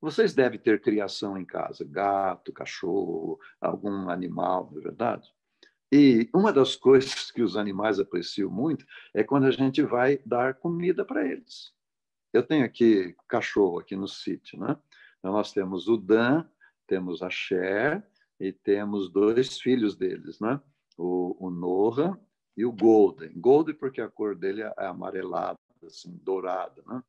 Vocês 0.00 0.34
devem 0.34 0.58
ter 0.58 0.80
criação 0.80 1.38
em 1.38 1.44
casa, 1.44 1.84
gato, 1.84 2.52
cachorro, 2.52 3.38
algum 3.60 4.10
animal, 4.10 4.68
não 4.70 4.80
é 4.80 4.82
verdade? 4.82 5.32
E 5.94 6.30
uma 6.34 6.50
das 6.50 6.74
coisas 6.74 7.30
que 7.30 7.42
os 7.42 7.54
animais 7.54 8.00
apreciam 8.00 8.50
muito 8.50 8.86
é 9.12 9.22
quando 9.22 9.44
a 9.44 9.50
gente 9.50 9.82
vai 9.82 10.18
dar 10.24 10.54
comida 10.54 11.04
para 11.04 11.26
eles. 11.26 11.74
Eu 12.32 12.42
tenho 12.42 12.64
aqui 12.64 13.14
cachorro 13.28 13.78
aqui 13.78 13.94
no 13.94 14.08
sítio, 14.08 14.58
né? 14.58 14.74
Então, 15.18 15.32
nós 15.32 15.52
temos 15.52 15.88
o 15.88 15.98
Dan, 15.98 16.46
temos 16.86 17.22
a 17.22 17.28
Cher 17.28 18.02
e 18.40 18.50
temos 18.52 19.10
dois 19.10 19.60
filhos 19.60 19.94
deles, 19.94 20.40
né? 20.40 20.58
O, 20.96 21.36
o 21.46 22.18
e 22.56 22.64
o 22.64 22.72
Golden. 22.72 23.30
Golden 23.38 23.74
porque 23.74 24.00
a 24.00 24.08
cor 24.08 24.34
dele 24.34 24.62
é 24.62 24.72
amarelada, 24.78 25.58
assim, 25.84 26.18
dourada, 26.22 26.82
né? 26.86 27.02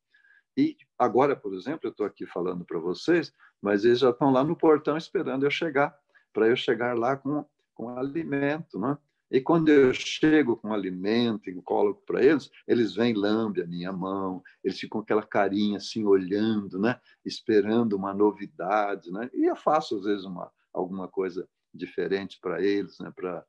E 0.58 0.76
agora, 1.00 1.38
por 1.38 1.54
exemplo, 1.54 1.82
eu 1.84 1.92
estou 1.92 2.06
aqui 2.06 2.26
falando 2.26 2.66
para 2.66 2.80
vocês, 2.80 3.34
mas 3.62 3.86
eles 3.86 4.00
já 4.00 4.10
estão 4.10 4.30
lá 4.30 4.44
no 4.44 4.58
portão 4.58 4.98
esperando 4.98 5.46
eu 5.46 5.52
chegar, 5.52 5.98
para 6.34 6.50
eu 6.50 6.56
chegar 6.56 6.98
lá 6.98 7.16
com 7.16 7.46
com 7.74 7.90
alimento, 7.90 8.80
né? 8.80 8.98
E 9.34 9.42
quando 9.42 9.70
eu 9.70 9.92
chego 9.94 10.56
com 10.56 10.72
alimento 10.72 11.50
e 11.50 11.62
coloco 11.64 12.04
para 12.06 12.24
eles, 12.24 12.52
eles 12.68 12.94
vêm 12.94 13.16
lambe 13.16 13.64
a 13.64 13.66
minha 13.66 13.92
mão, 13.92 14.44
eles 14.64 14.80
ficam 14.80 15.00
com 15.00 15.04
aquela 15.04 15.24
carinha 15.24 15.78
assim 15.78 16.06
olhando, 16.06 16.80
né? 16.80 17.00
Esperando 17.26 17.94
uma 17.94 18.14
novidade, 18.14 19.12
né? 19.12 19.30
E 19.34 19.46
eu 19.50 19.56
faço 19.56 19.98
às 19.98 20.04
vezes 20.04 20.26
uma 20.26 20.52
alguma 20.72 21.08
coisa 21.08 21.50
diferente 21.74 22.40
para 22.40 22.62
eles, 22.62 23.00
né? 23.00 23.12
Para 23.16 23.44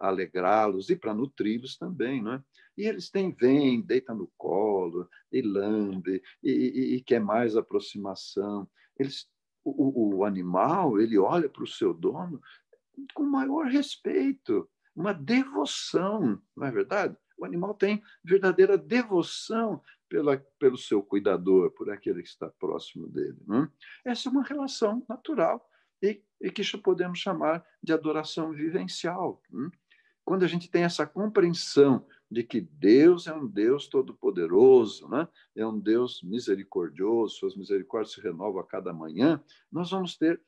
alegrá-los 0.00 0.88
e 0.88 0.96
para 0.96 1.12
nutri-los 1.12 1.76
também, 1.76 2.22
não 2.22 2.34
é? 2.34 2.42
E 2.78 2.86
eles 2.86 3.10
têm, 3.10 3.30
vem, 3.30 3.82
deita 3.82 4.14
no 4.14 4.30
colo, 4.38 5.08
e 5.30 5.42
lambe, 5.42 6.22
e, 6.42 6.50
e, 6.50 6.94
e 6.96 7.02
quer 7.02 7.20
mais 7.20 7.56
aproximação. 7.56 8.66
Eles, 8.98 9.28
o, 9.62 10.16
o 10.16 10.24
animal, 10.24 10.98
ele 10.98 11.18
olha 11.18 11.48
para 11.48 11.62
o 11.62 11.66
seu 11.66 11.92
dono 11.92 12.40
com 13.14 13.24
maior 13.24 13.66
respeito, 13.66 14.68
uma 14.94 15.12
devoção, 15.12 16.40
não 16.56 16.66
é 16.66 16.70
verdade? 16.70 17.16
O 17.38 17.44
animal 17.44 17.74
tem 17.74 18.02
verdadeira 18.24 18.78
devoção 18.78 19.82
pela, 20.08 20.38
pelo 20.58 20.78
seu 20.78 21.02
cuidador, 21.02 21.70
por 21.72 21.90
aquele 21.90 22.22
que 22.22 22.28
está 22.28 22.48
próximo 22.48 23.08
dele. 23.08 23.36
Não 23.46 23.64
é? 23.64 23.70
Essa 24.06 24.28
é 24.28 24.32
uma 24.32 24.42
relação 24.42 25.04
natural 25.08 25.68
e, 26.02 26.22
e 26.40 26.50
que 26.50 26.62
podemos 26.78 27.18
chamar 27.18 27.64
de 27.82 27.92
adoração 27.92 28.52
vivencial. 28.52 29.42
Não 29.50 29.66
é? 29.66 29.70
Quando 30.26 30.44
a 30.44 30.48
gente 30.48 30.68
tem 30.68 30.82
essa 30.82 31.06
compreensão 31.06 32.04
de 32.28 32.42
que 32.42 32.60
Deus 32.60 33.28
é 33.28 33.32
um 33.32 33.46
Deus 33.46 33.86
todo-poderoso, 33.86 35.08
né? 35.08 35.28
é 35.54 35.64
um 35.64 35.78
Deus 35.78 36.20
misericordioso, 36.20 37.36
suas 37.36 37.54
misericórdias 37.54 38.14
se 38.14 38.20
renovam 38.20 38.60
a 38.60 38.66
cada 38.66 38.92
manhã, 38.92 39.40
nós 39.70 39.92
vamos 39.92 40.16
ter 40.16 40.42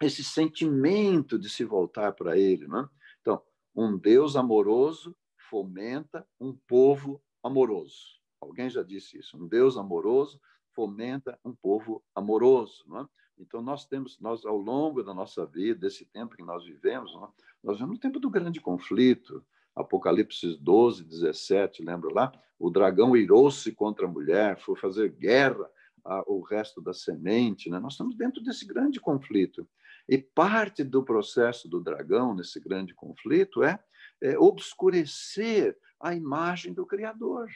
esse 0.00 0.24
sentimento 0.24 1.38
de 1.38 1.48
se 1.48 1.64
voltar 1.64 2.12
para 2.12 2.38
Ele. 2.38 2.66
Né? 2.66 2.88
Então, 3.20 3.42
um 3.74 3.96
Deus 3.96 4.36
amoroso 4.36 5.16
fomenta 5.50 6.26
um 6.40 6.52
povo 6.66 7.22
amoroso. 7.42 8.20
Alguém 8.40 8.68
já 8.68 8.82
disse 8.82 9.18
isso. 9.18 9.36
Um 9.36 9.46
Deus 9.46 9.76
amoroso 9.76 10.40
fomenta 10.72 11.38
um 11.44 11.54
povo 11.54 12.02
amoroso. 12.14 12.84
Não 12.86 13.00
é? 13.00 13.08
Então, 13.38 13.60
nós 13.62 13.84
temos, 13.84 14.18
nós 14.20 14.44
ao 14.44 14.56
longo 14.56 15.02
da 15.02 15.12
nossa 15.12 15.44
vida, 15.44 15.80
desse 15.80 16.04
tempo 16.06 16.36
que 16.36 16.42
nós 16.42 16.64
vivemos, 16.64 17.12
não 17.14 17.24
é? 17.24 17.28
nós 17.62 17.76
vivemos 17.76 17.96
no 17.96 18.00
tempo 18.00 18.20
do 18.20 18.30
grande 18.30 18.60
conflito, 18.60 19.44
Apocalipse 19.74 20.56
12, 20.60 21.04
17, 21.04 21.84
lembra 21.84 22.12
lá? 22.12 22.32
O 22.58 22.70
dragão 22.70 23.16
irou-se 23.16 23.72
contra 23.72 24.06
a 24.06 24.10
mulher, 24.10 24.58
foi 24.60 24.76
fazer 24.76 25.10
guerra 25.10 25.68
ao 26.04 26.40
resto 26.42 26.80
da 26.80 26.92
semente. 26.92 27.68
Né? 27.68 27.80
Nós 27.80 27.94
estamos 27.94 28.14
dentro 28.14 28.42
desse 28.42 28.64
grande 28.66 29.00
conflito. 29.00 29.66
E 30.08 30.18
parte 30.18 30.84
do 30.84 31.02
processo 31.02 31.68
do 31.68 31.80
dragão, 31.80 32.34
nesse 32.34 32.60
grande 32.60 32.94
conflito, 32.94 33.62
é, 33.62 33.78
é 34.20 34.38
obscurecer 34.38 35.76
a 36.00 36.14
imagem 36.14 36.72
do 36.72 36.84
Criador, 36.84 37.48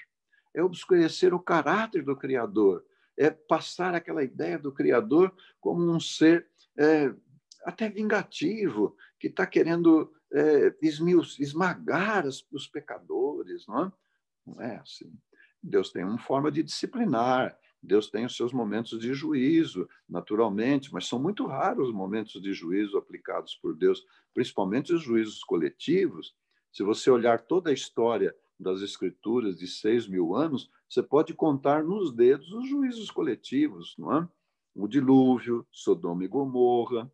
é 0.54 0.62
obscurecer 0.62 1.34
o 1.34 1.40
caráter 1.40 2.02
do 2.02 2.16
Criador, 2.16 2.84
é 3.16 3.30
passar 3.30 3.94
aquela 3.94 4.22
ideia 4.22 4.58
do 4.58 4.72
Criador 4.72 5.34
como 5.60 5.82
um 5.82 6.00
ser 6.00 6.46
é, 6.78 7.12
até 7.64 7.90
vingativo, 7.90 8.96
que 9.18 9.26
está 9.26 9.46
querendo 9.46 10.12
é, 10.32 10.74
esmagar 10.80 12.24
os 12.26 12.66
pecadores. 12.66 13.66
Não 13.66 13.84
é? 13.84 13.92
não 14.46 14.62
é 14.62 14.76
assim. 14.76 15.12
Deus 15.62 15.90
tem 15.90 16.04
uma 16.04 16.18
forma 16.18 16.50
de 16.50 16.62
disciplinar, 16.62 17.58
Deus 17.82 18.10
tem 18.10 18.24
os 18.24 18.36
seus 18.36 18.52
momentos 18.52 18.98
de 18.98 19.14
juízo, 19.14 19.88
naturalmente, 20.08 20.92
mas 20.92 21.06
são 21.06 21.18
muito 21.18 21.46
raros 21.46 21.88
os 21.88 21.94
momentos 21.94 22.40
de 22.42 22.52
juízo 22.52 22.98
aplicados 22.98 23.54
por 23.54 23.74
Deus, 23.76 24.04
principalmente 24.34 24.92
os 24.92 25.02
juízos 25.02 25.42
coletivos. 25.44 26.34
Se 26.72 26.82
você 26.82 27.10
olhar 27.10 27.40
toda 27.40 27.70
a 27.70 27.72
história 27.72 28.34
das 28.58 28.82
Escrituras 28.82 29.56
de 29.56 29.66
seis 29.66 30.08
mil 30.08 30.34
anos, 30.34 30.70
você 30.88 31.02
pode 31.02 31.32
contar 31.34 31.84
nos 31.84 32.12
dedos 32.12 32.52
os 32.52 32.68
juízos 32.68 33.10
coletivos, 33.10 33.94
não 33.96 34.16
é? 34.16 34.28
O 34.74 34.88
dilúvio, 34.88 35.66
Sodoma 35.70 36.24
e 36.24 36.28
Gomorra, 36.28 37.10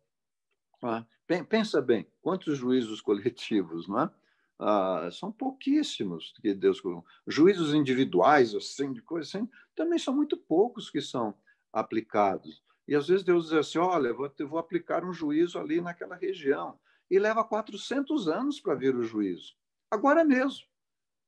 ah, 0.83 1.05
pensa 1.49 1.81
bem, 1.81 2.05
quantos 2.21 2.57
juízos 2.57 3.01
coletivos, 3.01 3.87
não 3.87 4.01
é? 4.01 4.11
Ah, 4.57 5.09
são 5.11 5.31
pouquíssimos 5.31 6.33
que 6.41 6.53
Deus 6.53 6.81
juízos 7.27 7.73
individuais 7.73 8.55
assim 8.55 8.93
de 8.93 9.01
coisas 9.01 9.35
assim 9.35 9.49
também 9.75 9.99
são 9.99 10.15
muito 10.15 10.37
poucos 10.37 10.89
que 10.89 11.01
são 11.01 11.35
aplicados. 11.73 12.63
E 12.87 12.95
às 12.95 13.07
vezes 13.07 13.23
Deus 13.23 13.45
diz 13.49 13.53
assim 13.53 13.79
olha 13.79 14.13
vou, 14.13 14.31
vou 14.47 14.57
aplicar 14.57 15.03
um 15.03 15.11
juízo 15.11 15.59
ali 15.59 15.81
naquela 15.81 16.15
região. 16.15 16.79
E 17.11 17.19
leva 17.19 17.43
400 17.43 18.27
anos 18.29 18.59
para 18.59 18.75
vir 18.75 18.95
o 18.95 19.03
juízo. 19.03 19.55
Agora 19.91 20.23
mesmo. 20.23 20.65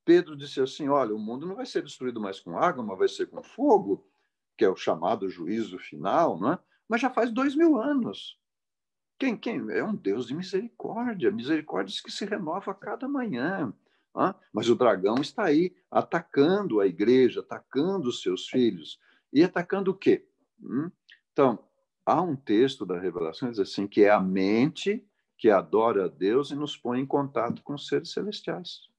Pedro 0.06 0.38
disse 0.38 0.62
assim 0.62 0.88
olha 0.88 1.14
o 1.14 1.20
mundo 1.20 1.46
não 1.46 1.56
vai 1.56 1.66
ser 1.66 1.84
destruído 1.84 2.22
mais 2.22 2.40
com 2.40 2.58
água 2.58 2.82
mas 2.82 2.98
vai 2.98 3.10
ser 3.10 3.26
com 3.26 3.44
fogo 3.44 4.08
que 4.58 4.64
é 4.64 4.70
o 4.70 4.76
chamado 4.76 5.30
juízo 5.30 5.78
final 5.78 6.40
não 6.40 6.54
é? 6.54 6.60
mas 6.88 7.02
já 7.02 7.10
faz 7.10 7.30
dois 7.30 7.56
mil 7.56 7.78
anos 7.78 8.40
quem, 9.18 9.36
quem? 9.36 9.70
É 9.72 9.84
um 9.84 9.96
Deus 9.96 10.28
de 10.28 10.36
misericórdia, 10.36 11.32
misericórdias 11.32 12.00
que 12.00 12.12
se 12.12 12.26
renova 12.26 12.72
a 12.72 12.76
cada 12.76 13.08
manhã. 13.08 13.74
Ah? 14.16 14.36
Mas 14.54 14.70
o 14.70 14.76
dragão 14.76 15.16
está 15.22 15.46
aí 15.46 15.76
atacando 15.92 16.80
a 16.80 16.88
igreja, 16.88 17.42
atacando 17.42 18.10
os 18.10 18.22
seus 18.22 18.48
filhos. 18.48 19.00
E 19.32 19.44
atacando 19.44 19.92
o 19.92 19.94
quê? 19.94 20.28
Hum? 20.62 20.90
Então, 21.32 21.60
há 22.06 22.22
um 22.22 22.36
texto 22.36 22.86
da 22.86 23.00
Revelação 23.00 23.50
que 23.50 23.56
diz 23.56 23.60
assim, 23.60 23.88
que 23.88 24.04
é 24.04 24.10
a 24.10 24.20
mente 24.20 25.06
que 25.38 25.50
adora 25.50 26.06
a 26.06 26.08
Deus 26.08 26.50
e 26.50 26.56
nos 26.56 26.76
põe 26.76 27.00
em 27.00 27.06
contato 27.06 27.62
com 27.62 27.76
os 27.76 27.88
seres 27.88 28.12
celestiais. 28.12 28.90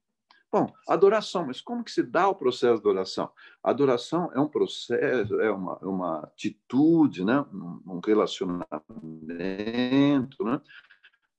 Bom, 0.51 0.73
adoração, 0.89 1.47
mas 1.47 1.61
como 1.61 1.85
que 1.85 1.91
se 1.91 2.03
dá 2.03 2.27
o 2.27 2.35
processo 2.35 2.75
de 2.75 2.81
adoração? 2.81 3.31
Adoração 3.63 4.33
é 4.33 4.41
um 4.41 4.49
processo, 4.49 5.39
é 5.41 5.51
uma, 5.51 5.77
uma 5.79 6.21
atitude, 6.21 7.23
né? 7.23 7.45
um, 7.53 8.01
relacionamento, 8.05 8.67
né? 10.45 10.61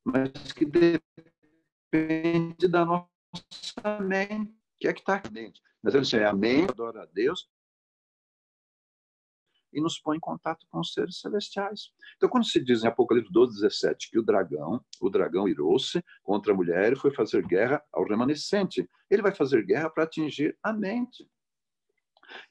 mas 0.05 0.31
que 0.53 0.63
depende 1.91 2.67
da 2.67 2.85
nossa 2.85 3.99
mente, 3.99 4.55
que 4.79 4.87
é 4.87 4.93
que 4.93 4.99
está 4.99 5.17
dentro. 5.17 5.59
Mas 5.81 6.13
é 6.13 6.25
a 6.25 6.33
mente 6.33 6.69
adora 6.71 7.01
a 7.01 7.05
Deus 7.05 7.49
e 9.71 9.81
nos 9.81 9.99
põe 9.99 10.17
em 10.17 10.19
contato 10.19 10.65
com 10.69 10.79
os 10.79 10.93
seres 10.93 11.19
celestiais. 11.19 11.91
Então, 12.17 12.29
quando 12.29 12.45
se 12.45 12.59
diz 12.59 12.83
em 12.83 12.87
Apocalipse 12.87 13.31
12, 13.31 13.61
17 13.61 14.11
que 14.11 14.19
o 14.19 14.23
dragão, 14.23 14.83
o 14.99 15.09
dragão 15.09 15.47
irou-se 15.47 16.03
contra 16.23 16.53
a 16.53 16.55
mulher 16.55 16.93
e 16.93 16.95
foi 16.95 17.11
fazer 17.11 17.45
guerra 17.45 17.83
ao 17.91 18.05
remanescente, 18.05 18.89
ele 19.09 19.21
vai 19.21 19.33
fazer 19.33 19.65
guerra 19.65 19.89
para 19.89 20.03
atingir 20.03 20.57
a 20.63 20.73
mente. 20.73 21.29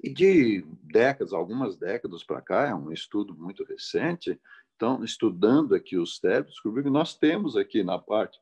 E 0.02 0.12
de 0.12 0.64
décadas, 0.83 1.33
algumas 1.33 1.76
décadas 1.76 2.24
para 2.24 2.40
cá, 2.40 2.68
é 2.68 2.74
um 2.74 2.92
estudo 2.92 3.35
muito 3.37 3.64
recente, 3.64 4.40
então, 4.74 5.02
estudando 5.02 5.74
aqui 5.74 5.96
os 5.96 6.18
cérebros, 6.18 6.54
descobriu 6.54 6.85
que 6.85 6.90
nós 6.90 7.16
temos 7.16 7.57
aqui 7.57 7.83
na 7.83 7.98
parte 7.98 8.38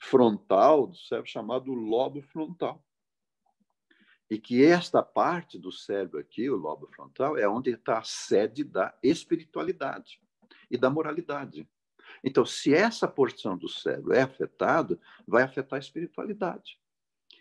frontal 0.00 0.86
do 0.86 0.96
cérebro 0.96 1.30
chamado 1.30 1.72
lobo 1.72 2.20
frontal 2.22 2.82
e 4.30 4.38
que 4.38 4.64
esta 4.64 5.02
parte 5.02 5.58
do 5.58 5.72
cérebro 5.72 6.18
aqui, 6.18 6.50
o 6.50 6.56
lobo 6.56 6.86
frontal, 6.88 7.36
é 7.36 7.48
onde 7.48 7.70
está 7.70 7.98
a 7.98 8.04
sede 8.04 8.62
da 8.62 8.94
espiritualidade 9.02 10.20
e 10.70 10.76
da 10.76 10.90
moralidade. 10.90 11.68
Então, 12.22 12.44
se 12.44 12.74
essa 12.74 13.08
porção 13.08 13.56
do 13.56 13.68
cérebro 13.68 14.12
é 14.12 14.22
afetada, 14.22 14.98
vai 15.26 15.42
afetar 15.42 15.76
a 15.76 15.80
espiritualidade. 15.80 16.78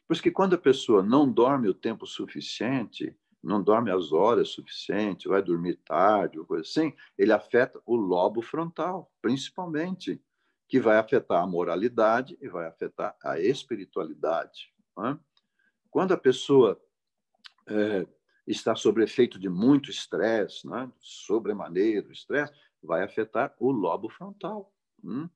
Por 0.07 0.13
isso 0.13 0.23
que 0.23 0.31
quando 0.31 0.53
a 0.53 0.57
pessoa 0.57 1.03
não 1.03 1.29
dorme 1.29 1.67
o 1.67 1.73
tempo 1.73 2.05
suficiente, 2.05 3.15
não 3.43 3.61
dorme 3.61 3.91
as 3.91 4.11
horas 4.11 4.49
suficientes, 4.49 5.25
vai 5.25 5.41
dormir 5.41 5.75
tarde, 5.85 6.39
ou 6.39 6.45
coisa 6.45 6.63
assim, 6.63 6.93
ele 7.17 7.31
afeta 7.31 7.81
o 7.85 7.95
lobo 7.95 8.41
frontal, 8.41 9.11
principalmente, 9.21 10.21
que 10.67 10.79
vai 10.79 10.97
afetar 10.97 11.43
a 11.43 11.47
moralidade 11.47 12.37
e 12.41 12.47
vai 12.47 12.65
afetar 12.65 13.15
a 13.23 13.39
espiritualidade. 13.39 14.73
Não 14.95 15.07
é? 15.07 15.19
Quando 15.89 16.13
a 16.13 16.17
pessoa 16.17 16.79
é, 17.67 18.05
está 18.45 18.75
sob 18.75 19.03
efeito 19.03 19.39
de 19.39 19.49
muito 19.49 19.89
estresse, 19.89 20.67
né? 20.67 20.91
sobremaneira, 20.99 22.11
estresse, 22.11 22.53
vai 22.81 23.03
afetar 23.03 23.53
o 23.59 23.71
lobo 23.71 24.09
frontal, 24.09 24.71
hum? 25.03 25.27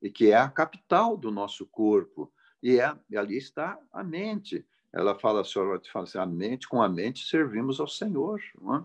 e 0.00 0.10
que 0.10 0.30
é 0.30 0.36
a 0.36 0.48
capital 0.48 1.16
do 1.16 1.30
nosso 1.30 1.66
corpo. 1.66 2.32
E, 2.62 2.80
é, 2.80 2.96
e 3.10 3.16
ali 3.16 3.36
está 3.36 3.78
a 3.92 4.02
mente. 4.02 4.66
Ela 4.92 5.18
fala, 5.18 5.42
a 5.42 5.44
senhora 5.44 5.80
fala 5.92 6.04
assim, 6.04 6.18
a 6.18 6.26
mente, 6.26 6.68
com 6.68 6.82
a 6.82 6.88
mente 6.88 7.26
servimos 7.26 7.80
ao 7.80 7.88
Senhor. 7.88 8.40
É? 8.40 8.84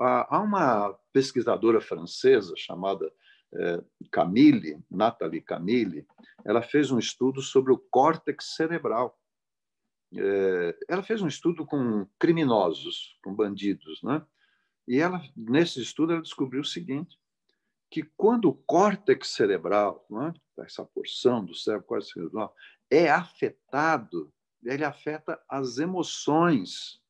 Há 0.00 0.40
uma 0.40 0.92
pesquisadora 1.12 1.80
francesa 1.80 2.54
chamada 2.56 3.12
é, 3.52 3.82
Camille, 4.10 4.78
Nathalie 4.90 5.40
Camille, 5.40 6.06
ela 6.44 6.62
fez 6.62 6.90
um 6.90 6.98
estudo 6.98 7.42
sobre 7.42 7.72
o 7.72 7.78
córtex 7.78 8.54
cerebral. 8.56 9.17
É, 10.14 10.78
ela 10.88 11.02
fez 11.02 11.20
um 11.20 11.28
estudo 11.28 11.66
com 11.66 12.06
criminosos, 12.18 13.18
com 13.22 13.34
bandidos, 13.34 14.02
né? 14.02 14.24
E 14.86 14.98
ela, 14.98 15.22
nesse 15.36 15.82
estudo, 15.82 16.12
ela 16.12 16.22
descobriu 16.22 16.62
o 16.62 16.64
seguinte, 16.64 17.18
que 17.90 18.02
quando 18.16 18.46
o 18.46 18.54
córtex 18.54 19.28
cerebral, 19.28 20.06
né, 20.10 20.32
essa 20.60 20.84
porção 20.84 21.44
do 21.44 21.54
cérebro 21.54 21.86
córtex 21.86 22.12
cerebral, 22.12 22.54
é 22.90 23.10
afetado, 23.10 24.32
ele 24.64 24.84
afeta 24.84 25.40
as 25.48 25.78
emoções 25.78 27.02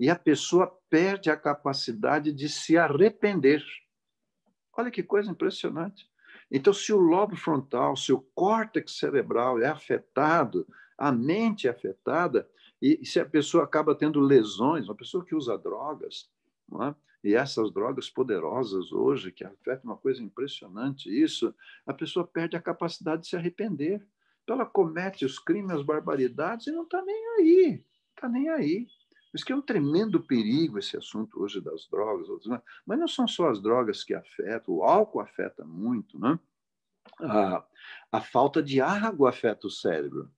e 0.00 0.08
a 0.08 0.16
pessoa 0.16 0.78
perde 0.88 1.30
a 1.30 1.36
capacidade 1.36 2.32
de 2.32 2.48
se 2.48 2.76
arrepender. 2.78 3.62
Olha 4.76 4.90
que 4.90 5.02
coisa 5.02 5.30
impressionante. 5.30 6.08
Então, 6.50 6.72
se 6.72 6.92
o 6.92 6.98
lobo 6.98 7.36
frontal, 7.36 7.96
se 7.96 8.12
o 8.12 8.20
córtex 8.34 8.96
cerebral 8.98 9.60
é 9.60 9.66
afetado, 9.66 10.66
a 10.98 11.12
mente 11.12 11.68
é 11.68 11.70
afetada, 11.70 12.48
e 12.82 13.04
se 13.06 13.20
a 13.20 13.24
pessoa 13.24 13.64
acaba 13.64 13.94
tendo 13.94 14.20
lesões, 14.20 14.88
uma 14.88 14.94
pessoa 14.94 15.24
que 15.24 15.34
usa 15.34 15.56
drogas, 15.56 16.28
é? 16.82 16.94
e 17.22 17.34
essas 17.34 17.72
drogas 17.72 18.10
poderosas 18.10 18.92
hoje, 18.92 19.32
que 19.32 19.44
afetam 19.44 19.90
uma 19.90 19.96
coisa 19.96 20.22
impressionante, 20.22 21.08
isso, 21.08 21.54
a 21.86 21.94
pessoa 21.94 22.26
perde 22.26 22.56
a 22.56 22.62
capacidade 22.62 23.22
de 23.22 23.28
se 23.28 23.36
arrepender. 23.36 24.06
Então, 24.42 24.56
ela 24.56 24.66
comete 24.66 25.24
os 25.24 25.38
crimes, 25.38 25.72
as 25.72 25.82
barbaridades 25.82 26.66
e 26.66 26.72
não 26.72 26.84
está 26.84 27.02
nem 27.02 27.28
aí, 27.38 27.84
está 28.14 28.28
nem 28.28 28.48
aí. 28.48 28.86
Isso 29.34 29.44
que 29.44 29.52
é 29.52 29.56
um 29.56 29.62
tremendo 29.62 30.22
perigo 30.22 30.78
esse 30.78 30.96
assunto 30.96 31.42
hoje 31.42 31.60
das 31.60 31.86
drogas, 31.88 32.28
mas 32.86 32.98
não 32.98 33.08
são 33.08 33.28
só 33.28 33.50
as 33.50 33.60
drogas 33.60 34.02
que 34.02 34.14
afetam, 34.14 34.74
o 34.74 34.82
álcool 34.82 35.20
afeta 35.20 35.64
muito, 35.64 36.18
né? 36.18 36.38
A, 37.20 37.64
a 38.12 38.20
falta 38.20 38.62
de 38.62 38.80
água 38.80 39.30
afeta 39.30 39.66
o 39.66 39.70
cérebro. 39.70 40.30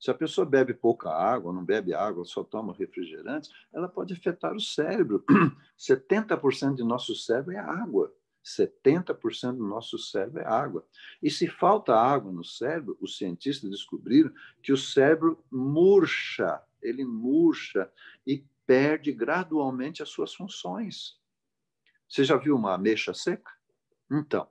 Se 0.00 0.10
a 0.10 0.14
pessoa 0.14 0.46
bebe 0.46 0.72
pouca 0.72 1.10
água, 1.10 1.52
não 1.52 1.62
bebe 1.62 1.92
água, 1.92 2.24
só 2.24 2.42
toma 2.42 2.72
refrigerantes, 2.72 3.50
ela 3.70 3.86
pode 3.86 4.14
afetar 4.14 4.56
o 4.56 4.60
cérebro. 4.60 5.22
70% 5.78 6.74
de 6.76 6.82
nosso 6.82 7.14
cérebro 7.14 7.52
é 7.52 7.58
água. 7.58 8.10
70% 8.42 9.56
do 9.56 9.66
nosso 9.66 9.98
cérebro 9.98 10.40
é 10.40 10.46
água. 10.46 10.86
E 11.22 11.30
se 11.30 11.46
falta 11.46 11.94
água 11.94 12.32
no 12.32 12.42
cérebro, 12.42 12.96
os 12.98 13.18
cientistas 13.18 13.68
descobriram 13.68 14.32
que 14.62 14.72
o 14.72 14.76
cérebro 14.78 15.44
murcha, 15.50 16.62
ele 16.80 17.04
murcha 17.04 17.90
e 18.26 18.42
perde 18.66 19.12
gradualmente 19.12 20.02
as 20.02 20.08
suas 20.08 20.34
funções. 20.34 21.20
Você 22.08 22.24
já 22.24 22.38
viu 22.38 22.56
uma 22.56 22.74
ameixa 22.74 23.12
seca? 23.12 23.52
Então, 24.10 24.48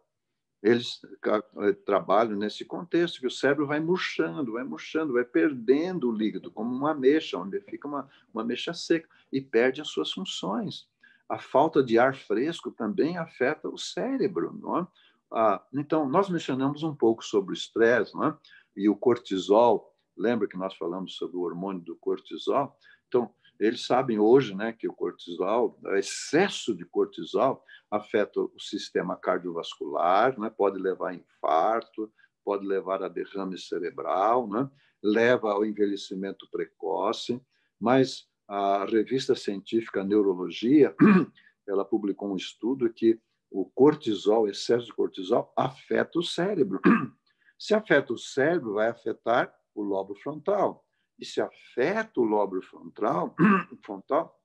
eles 0.62 1.00
eh, 1.26 1.74
trabalham 1.86 2.36
nesse 2.36 2.66
contexto 2.66 3.20
que 3.20 3.28
o 3.28 3.32
cérebro 3.32 3.66
vai 3.66 3.80
murchando, 3.80 4.54
vai 4.54 4.64
murchando, 4.64 5.14
vai 5.14 5.24
perdendo 5.24 6.10
o 6.10 6.12
líquido, 6.12 6.52
como 6.52 6.74
uma 6.76 6.92
ameixa, 6.92 7.38
onde 7.38 7.62
fica 7.62 7.88
uma, 7.88 8.10
uma 8.34 8.42
ameixa 8.42 8.74
seca, 8.74 9.08
e 9.32 9.40
perde 9.40 9.82
as 9.82 9.88
suas 9.88 10.12
funções. 10.12 10.88
A 11.30 11.40
falta 11.40 11.82
de 11.82 11.98
ar 11.98 12.16
fresco 12.16 12.72
também 12.72 13.18
afeta 13.18 13.70
o 13.70 13.78
cérebro. 13.78 14.58
Não 14.60 14.80
é? 14.80 14.88
ah, 15.32 15.64
então, 15.74 16.10
nós 16.10 16.30
mencionamos 16.30 16.84
um 16.84 16.94
pouco 16.94 17.24
sobre 17.24 17.52
o 17.52 17.54
estresse 17.54 18.12
é? 18.22 18.34
e 18.76 18.90
o 18.90 18.96
cortisol. 18.96 19.96
Lembra 20.18 20.48
que 20.48 20.58
nós 20.58 20.76
falamos 20.76 21.16
sobre 21.16 21.38
o 21.38 21.42
hormônio 21.42 21.82
do 21.82 21.96
cortisol? 21.96 22.76
Então, 23.08 23.32
eles 23.60 23.86
sabem 23.86 24.20
hoje 24.20 24.56
né, 24.56 24.72
que 24.72 24.88
o 24.88 24.94
cortisol, 24.94 25.78
o 25.84 25.96
excesso 25.96 26.74
de 26.74 26.86
cortisol, 26.86 27.64
afeta 27.92 28.40
o 28.40 28.60
sistema 28.60 29.18
cardiovascular, 29.18 30.40
né, 30.40 30.50
pode 30.50 30.80
levar 30.80 31.10
a 31.10 31.16
infarto, 31.16 32.12
pode 32.44 32.66
levar 32.66 33.04
a 33.04 33.10
derrame 33.10 33.58
cerebral, 33.58 34.48
né, 34.48 34.70
leva 35.04 35.52
ao 35.52 35.66
envelhecimento 35.66 36.48
precoce, 36.50 37.42
mas 37.80 38.28
a 38.48 38.86
revista 38.86 39.36
científica 39.36 40.04
Neurologia 40.04 40.96
ela 41.68 41.86
publicou 41.86 42.32
um 42.32 42.36
estudo 42.36 42.92
que 42.92 43.20
o 43.52 43.66
cortisol, 43.66 44.48
excesso 44.48 44.86
de 44.86 44.94
cortisol, 44.94 45.52
afeta 45.58 46.20
o 46.20 46.24
cérebro. 46.24 46.80
Se 47.58 47.74
afeta 47.74 48.14
o 48.14 48.18
cérebro, 48.18 48.76
vai 48.76 48.90
afetar 48.90 49.54
o 49.76 49.82
lobo 49.82 50.16
frontal. 50.16 50.86
E 51.20 51.26
se 51.26 51.42
afeta 51.42 52.20
o 52.20 52.24
lobo 52.24 52.62
frontal, 52.62 53.36
frontal 53.84 54.40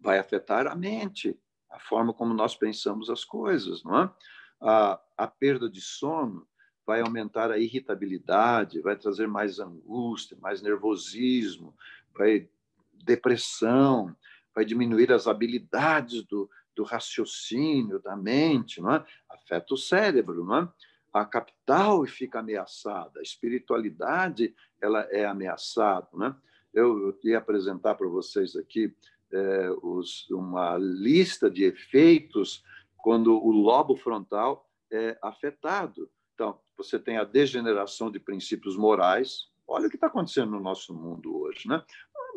vai 0.00 0.18
afetar 0.18 0.66
a 0.66 0.74
mente, 0.74 1.38
a 1.70 1.78
forma 1.78 2.12
como 2.12 2.34
nós 2.34 2.56
pensamos 2.56 3.10
as 3.10 3.24
coisas, 3.24 3.82
não 3.84 4.02
é? 4.02 4.10
A, 4.60 5.00
a 5.16 5.26
perda 5.26 5.70
de 5.70 5.80
sono 5.80 6.46
vai 6.84 7.00
aumentar 7.00 7.50
a 7.50 7.58
irritabilidade, 7.58 8.80
vai 8.80 8.96
trazer 8.96 9.28
mais 9.28 9.60
angústia, 9.60 10.36
mais 10.40 10.62
nervosismo, 10.62 11.76
vai 12.16 12.48
depressão, 13.04 14.16
vai 14.54 14.64
diminuir 14.64 15.12
as 15.12 15.26
habilidades 15.26 16.24
do, 16.24 16.50
do 16.74 16.82
raciocínio, 16.82 18.00
da 18.00 18.16
mente, 18.16 18.80
não 18.80 18.92
é? 18.92 19.04
afeta 19.28 19.74
o 19.74 19.76
cérebro. 19.76 20.44
Não 20.44 20.56
é? 20.56 20.68
A 21.12 21.24
capital 21.24 22.04
fica 22.06 22.40
ameaçada, 22.40 23.20
a 23.20 23.22
espiritualidade 23.22 24.54
ela 24.80 25.00
é 25.10 25.24
ameaçada. 25.24 26.08
Né? 26.14 26.34
Eu, 26.72 27.08
eu 27.08 27.18
ia 27.24 27.38
apresentar 27.38 27.94
para 27.94 28.08
vocês 28.08 28.56
aqui 28.56 28.94
é, 29.32 29.70
os, 29.82 30.28
uma 30.30 30.76
lista 30.78 31.50
de 31.50 31.64
efeitos 31.64 32.62
quando 32.96 33.32
o 33.34 33.50
lobo 33.50 33.96
frontal 33.96 34.68
é 34.90 35.18
afetado. 35.22 36.10
Então, 36.34 36.58
você 36.76 36.98
tem 36.98 37.16
a 37.16 37.24
degeneração 37.24 38.10
de 38.10 38.20
princípios 38.20 38.76
morais. 38.76 39.48
Olha 39.68 39.86
o 39.86 39.90
que 39.90 39.96
está 39.96 40.06
acontecendo 40.06 40.50
no 40.50 40.60
nosso 40.60 40.94
mundo 40.94 41.42
hoje, 41.42 41.68
né? 41.68 41.84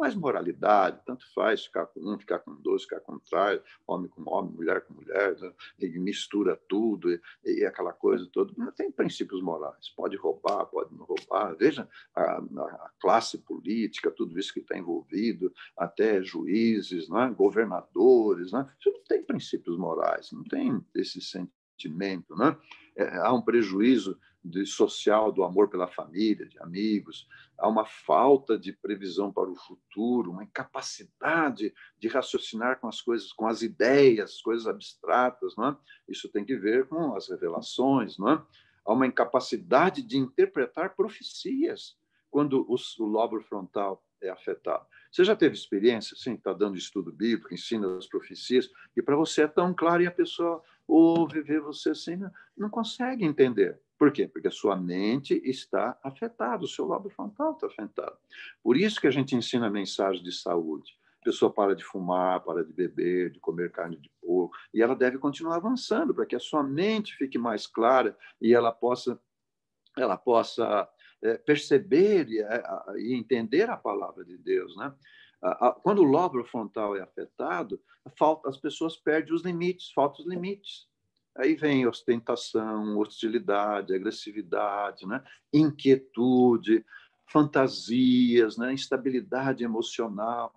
mais 0.02 0.15
moralidade, 0.15 1.00
tanto 1.06 1.32
faz 1.32 1.65
ficar 1.65 1.86
com 1.86 2.00
um, 2.00 2.17
ficar 2.17 2.39
com 2.39 2.56
dois, 2.56 2.82
ficar 2.82 3.02
com 3.02 3.20
trás, 3.20 3.62
homem 3.86 4.10
com 4.10 4.28
homem, 4.28 4.52
mulher 4.52 4.82
com 4.82 4.96
mulher, 4.96 5.38
né? 5.39 5.54
mistura 6.00 6.60
tudo, 6.67 7.12
e, 7.12 7.22
e, 7.46 7.65
aquela 7.65 7.94
coisa 7.94 8.28
toda. 8.34 8.52
Não 8.58 8.72
tem 8.72 8.91
princípios 8.91 9.44
morais. 9.44 9.89
Pode 9.96 10.17
roubar, 10.17 10.65
pode 10.65 10.91
não 10.96 11.06
roubar. 11.06 11.56
Veja 11.56 11.88
a, 12.15 12.38
a 12.38 12.91
classe 13.00 13.38
política, 13.38 14.10
tudo 14.10 14.39
isso 14.39 14.52
que 14.52 14.62
está 14.62 14.76
envolvido, 14.76 15.54
até 15.78 16.24
juízes, 16.24 17.08
né? 17.08 17.32
governadores. 17.38 18.52
Né? 18.52 18.67
Isso 18.80 18.91
não 18.91 19.04
tem 19.04 19.24
princípios 19.24 19.78
morais, 19.78 20.32
não 20.32 20.44
tem 20.44 20.84
esse 20.96 21.22
sentimento. 21.22 22.36
Né? 22.36 22.58
É, 22.96 23.17
há 23.17 23.32
um 23.32 23.41
prejuízo 23.44 24.17
de 24.43 24.65
social 24.65 25.32
do 25.32 25.43
amor 25.43 25.69
pela 25.69 25.88
família, 25.88 26.47
de 26.47 26.58
amigos, 26.60 27.27
há 27.58 27.67
uma 27.67 27.86
falta 27.86 28.58
de 28.58 28.73
previsão 28.73 29.32
para 29.32 29.49
o 29.49 29.56
futuro, 29.56 30.32
uma 30.32 30.43
incapacidade 30.43 31.73
de 31.99 32.08
raciocinar 32.08 32.80
com 32.80 32.88
as 32.88 33.01
coisas, 33.01 33.32
com 33.32 33.47
as 33.47 33.62
ideias, 33.62 34.41
coisas 34.41 34.67
abstratas, 34.67 35.56
não 35.56 35.67
é? 35.67 35.77
Isso 36.10 36.27
tem 36.30 36.43
que 36.43 36.56
ver 36.56 36.88
com 36.88 37.15
as 37.15 37.30
revelações, 37.30 38.17
não 38.17 38.30
é? 38.30 38.43
Há 38.84 38.93
uma 38.93 39.06
incapacidade 39.06 40.01
de 40.01 40.17
interpretar 40.17 40.95
profecias 40.95 41.95
quando 42.32 42.65
o 42.67 43.06
lobo 43.06 43.39
frontal 43.41 44.04
é 44.21 44.30
afetado. 44.30 44.86
Você 45.12 45.23
já 45.23 45.36
teve 45.36 45.56
experiência, 45.56 46.15
sim, 46.15 46.34
está 46.34 46.54
dando 46.54 46.77
estudo 46.77 47.12
bíblico, 47.12 47.54
ensina 47.54 47.97
as 47.97 48.08
profecias, 48.08 48.69
e 48.95 49.01
para 49.01 49.15
você 49.15 49.43
é 49.43 49.47
tão 49.47 49.73
claro 49.73 50.01
e 50.01 50.08
a 50.08 50.12
pessoa 50.12 50.63
ouve, 50.88 51.41
vê 51.41 51.60
você 51.60 51.91
assim, 51.91 52.19
não 52.58 52.69
consegue 52.69 53.25
entender. 53.25 53.80
Por 54.02 54.12
quê? 54.12 54.28
Porque 54.28 54.48
a 54.48 54.52
sua 54.52 54.76
mente 54.76 55.40
está 55.46 55.96
afetada, 56.02 56.64
o 56.64 56.68
seu 56.68 56.86
lobo 56.86 57.08
frontal 57.12 57.52
está 57.52 57.68
afetado. 57.68 58.18
Por 58.64 58.76
isso 58.76 59.00
que 59.00 59.06
a 59.06 59.12
gente 59.12 59.36
ensina 59.36 59.70
mensagem 59.70 60.24
de 60.24 60.32
saúde. 60.32 60.98
A 61.22 61.26
pessoa 61.26 61.54
para 61.54 61.76
de 61.76 61.84
fumar, 61.84 62.44
para 62.44 62.66
de 62.66 62.74
beber, 62.74 63.30
de 63.30 63.40
comer 63.40 63.72
carne 63.72 63.98
de 63.98 64.10
porco, 64.20 64.58
e 64.74 64.82
ela 64.82 64.96
deve 64.96 65.20
continuar 65.20 65.58
avançando 65.58 66.16
para 66.16 66.26
que 66.26 66.36
a 66.36 66.40
sua 66.40 66.64
mente 66.64 67.16
fique 67.16 67.38
mais 67.38 67.68
clara 67.68 68.18
e 68.42 68.56
ela 68.56 68.72
possa, 68.72 69.22
ela 69.96 70.18
possa 70.18 70.90
é, 71.22 71.38
perceber 71.38 72.28
e, 72.28 72.42
é, 72.42 72.64
e, 72.98 73.14
entender 73.14 73.70
a 73.70 73.78
palavra 73.78 74.26
de 74.26 74.36
Deus, 74.36 74.76
né? 74.78 74.92
Quando 75.84 76.00
o 76.00 76.06
lobo 76.06 76.44
frontal 76.46 76.96
é 76.96 77.02
afetado, 77.02 77.80
falta, 78.18 78.50
as 78.50 78.58
pessoas 78.58 78.98
perdem 78.98 79.36
os 79.36 79.44
limites, 79.44 79.92
faltam 79.92 80.26
os 80.26 80.28
limites. 80.28 80.90
Aí 81.38 81.56
vem 81.56 81.88
ostentação, 81.88 82.98
hostilidade, 82.98 83.96
agressividade, 83.96 85.08
né? 85.08 85.24
inquietude, 85.54 86.86
fantasias, 87.26 88.58
né? 88.58 88.74
instabilidade 88.74 89.63
emocional, 89.63 90.54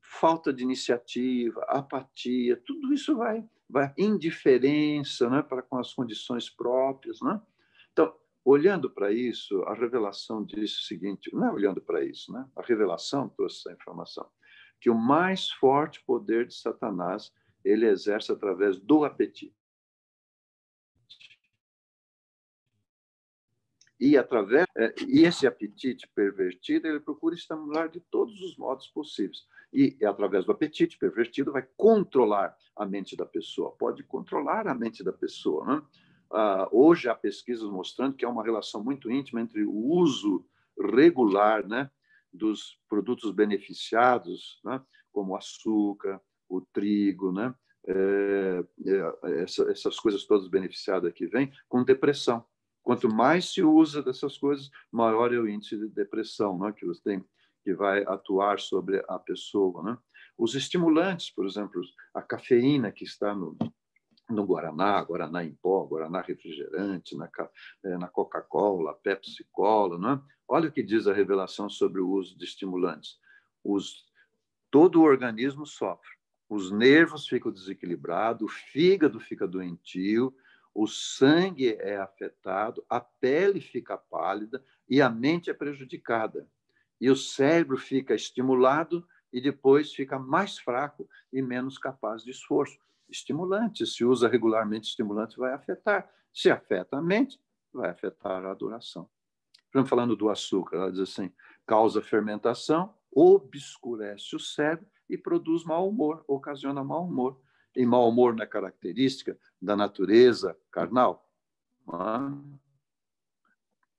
falta 0.00 0.52
de 0.52 0.62
iniciativa, 0.62 1.64
apatia, 1.68 2.60
tudo 2.66 2.92
isso 2.92 3.16
vai, 3.16 3.42
vai 3.68 3.94
indiferença 3.96 5.30
né? 5.30 5.42
para 5.42 5.62
com 5.62 5.78
as 5.78 5.94
condições 5.94 6.50
próprias. 6.50 7.20
Né? 7.22 7.40
Então, 7.92 8.14
olhando 8.44 8.90
para 8.90 9.10
isso, 9.10 9.62
a 9.62 9.74
revelação 9.74 10.44
diz 10.44 10.76
o 10.78 10.82
seguinte: 10.82 11.30
não 11.32 11.48
é 11.48 11.52
olhando 11.52 11.80
para 11.80 12.04
isso, 12.04 12.30
né? 12.30 12.46
a 12.54 12.62
revelação 12.62 13.28
trouxe 13.30 13.60
essa 13.60 13.72
informação, 13.72 14.28
que 14.78 14.90
o 14.90 14.94
mais 14.94 15.50
forte 15.50 16.04
poder 16.04 16.46
de 16.46 16.54
Satanás 16.54 17.32
ele 17.64 17.86
exerce 17.86 18.30
através 18.32 18.78
do 18.78 19.04
apetite. 19.04 19.59
E 24.00 24.16
através 24.16 24.64
é, 24.76 24.94
e 25.06 25.24
esse 25.24 25.46
apetite 25.46 26.08
pervertido 26.14 26.88
ele 26.88 27.00
procura 27.00 27.34
estimular 27.34 27.88
de 27.88 28.00
todos 28.00 28.40
os 28.40 28.56
modos 28.56 28.88
possíveis 28.88 29.44
e 29.72 29.96
através 30.04 30.44
do 30.44 30.52
apetite 30.52 30.98
pervertido 30.98 31.52
vai 31.52 31.66
controlar 31.76 32.56
a 32.74 32.86
mente 32.86 33.16
da 33.16 33.26
pessoa 33.26 33.72
pode 33.72 34.02
controlar 34.04 34.66
a 34.66 34.74
mente 34.74 35.04
da 35.04 35.12
pessoa 35.12 35.64
né? 35.66 35.82
ah, 36.32 36.68
hoje 36.72 37.08
há 37.08 37.14
pesquisas 37.14 37.68
mostrando 37.68 38.16
que 38.16 38.24
há 38.24 38.28
uma 38.28 38.44
relação 38.44 38.82
muito 38.82 39.10
íntima 39.10 39.40
entre 39.40 39.64
o 39.64 39.74
uso 39.74 40.44
regular 40.78 41.66
né, 41.66 41.90
dos 42.32 42.80
produtos 42.88 43.30
beneficiados 43.32 44.60
né, 44.64 44.80
como 45.12 45.32
o 45.32 45.36
açúcar 45.36 46.20
o 46.48 46.60
trigo 46.60 47.30
né, 47.30 47.54
é, 47.86 48.64
é, 48.86 49.42
essa, 49.42 49.70
essas 49.70 49.98
coisas 49.98 50.24
todas 50.24 50.48
beneficiadas 50.48 51.12
que 51.12 51.26
vêm, 51.26 51.50
com 51.68 51.82
depressão. 51.82 52.44
Quanto 52.90 53.08
mais 53.08 53.52
se 53.52 53.62
usa 53.62 54.02
dessas 54.02 54.36
coisas, 54.36 54.68
maior 54.90 55.32
é 55.32 55.38
o 55.38 55.48
índice 55.48 55.78
de 55.78 55.86
depressão 55.86 56.58
né, 56.58 56.72
que 56.72 56.84
você 56.84 57.00
tem, 57.00 57.24
que 57.62 57.72
vai 57.72 58.02
atuar 58.02 58.58
sobre 58.58 59.00
a 59.08 59.16
pessoa. 59.16 59.80
Né? 59.84 59.98
Os 60.36 60.56
estimulantes, 60.56 61.30
por 61.30 61.46
exemplo, 61.46 61.80
a 62.12 62.20
cafeína 62.20 62.90
que 62.90 63.04
está 63.04 63.32
no, 63.32 63.56
no 64.28 64.44
Guaraná, 64.44 65.00
Guaraná 65.04 65.44
em 65.44 65.54
pó, 65.62 65.84
Guaraná 65.84 66.20
refrigerante, 66.20 67.16
na, 67.16 67.30
eh, 67.84 67.96
na 67.96 68.08
Coca-Cola, 68.08 68.92
Pepsi 69.04 69.46
Cola. 69.52 69.96
Né? 69.96 70.20
Olha 70.48 70.68
o 70.68 70.72
que 70.72 70.82
diz 70.82 71.06
a 71.06 71.14
revelação 71.14 71.70
sobre 71.70 72.00
o 72.00 72.10
uso 72.10 72.36
de 72.36 72.44
estimulantes. 72.44 73.20
Os, 73.62 74.04
todo 74.68 75.00
o 75.00 75.04
organismo 75.04 75.64
sofre. 75.64 76.10
Os 76.48 76.72
nervos 76.72 77.28
ficam 77.28 77.52
desequilibrados, 77.52 78.42
o 78.42 78.52
fígado 78.52 79.20
fica 79.20 79.46
doentio, 79.46 80.34
o 80.74 80.86
sangue 80.86 81.74
é 81.80 81.96
afetado, 81.96 82.84
a 82.88 83.00
pele 83.00 83.60
fica 83.60 83.98
pálida 83.98 84.64
e 84.88 85.02
a 85.02 85.10
mente 85.10 85.50
é 85.50 85.54
prejudicada. 85.54 86.48
E 87.00 87.10
o 87.10 87.16
cérebro 87.16 87.76
fica 87.76 88.14
estimulado 88.14 89.06
e 89.32 89.40
depois 89.40 89.92
fica 89.92 90.18
mais 90.18 90.58
fraco 90.58 91.08
e 91.32 91.40
menos 91.40 91.78
capaz 91.78 92.22
de 92.22 92.30
esforço 92.30 92.78
estimulante. 93.08 93.86
Se 93.86 94.04
usa 94.04 94.28
regularmente 94.28 94.88
estimulante, 94.88 95.38
vai 95.38 95.52
afetar. 95.52 96.10
Se 96.32 96.50
afeta 96.50 96.98
a 96.98 97.02
mente, 97.02 97.40
vai 97.72 97.90
afetar 97.90 98.44
a 98.44 98.50
adoração. 98.50 99.08
Estamos 99.66 99.88
falando 99.88 100.16
do 100.16 100.28
açúcar, 100.28 100.76
ela 100.76 100.90
diz 100.90 101.00
assim: 101.00 101.32
causa 101.66 102.02
fermentação, 102.02 102.94
obscurece 103.12 104.34
o 104.34 104.40
cérebro 104.40 104.86
e 105.08 105.16
produz 105.16 105.64
mau 105.64 105.88
humor, 105.88 106.24
ocasiona 106.26 106.82
mau 106.84 107.06
humor. 107.06 107.40
E 107.74 107.86
mau 107.86 108.08
humor 108.08 108.38
é 108.40 108.46
característica 108.46 109.38
da 109.60 109.76
natureza 109.76 110.56
carnal? 110.70 111.28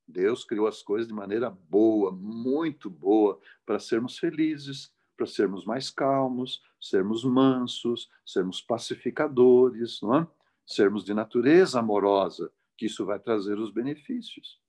Deus 0.07 0.43
criou 0.43 0.67
as 0.67 0.82
coisas 0.82 1.07
de 1.07 1.13
maneira 1.13 1.49
boa, 1.49 2.11
muito 2.11 2.89
boa, 2.89 3.39
para 3.65 3.80
sermos 3.80 4.17
felizes, 4.17 4.93
para 5.15 5.26
sermos 5.26 5.65
mais 5.65 5.89
calmos, 5.89 6.61
sermos 6.80 7.24
mansos, 7.24 8.09
sermos 8.26 8.61
pacificadores, 8.61 10.01
não 10.01 10.15
é? 10.15 10.28
sermos 10.65 11.03
de 11.03 11.13
natureza 11.13 11.80
amorosa, 11.80 12.51
que 12.78 12.86
isso 12.86 13.05
vai 13.05 13.19
trazer 13.19 13.57
os 13.59 13.72
benefícios. 13.72 14.59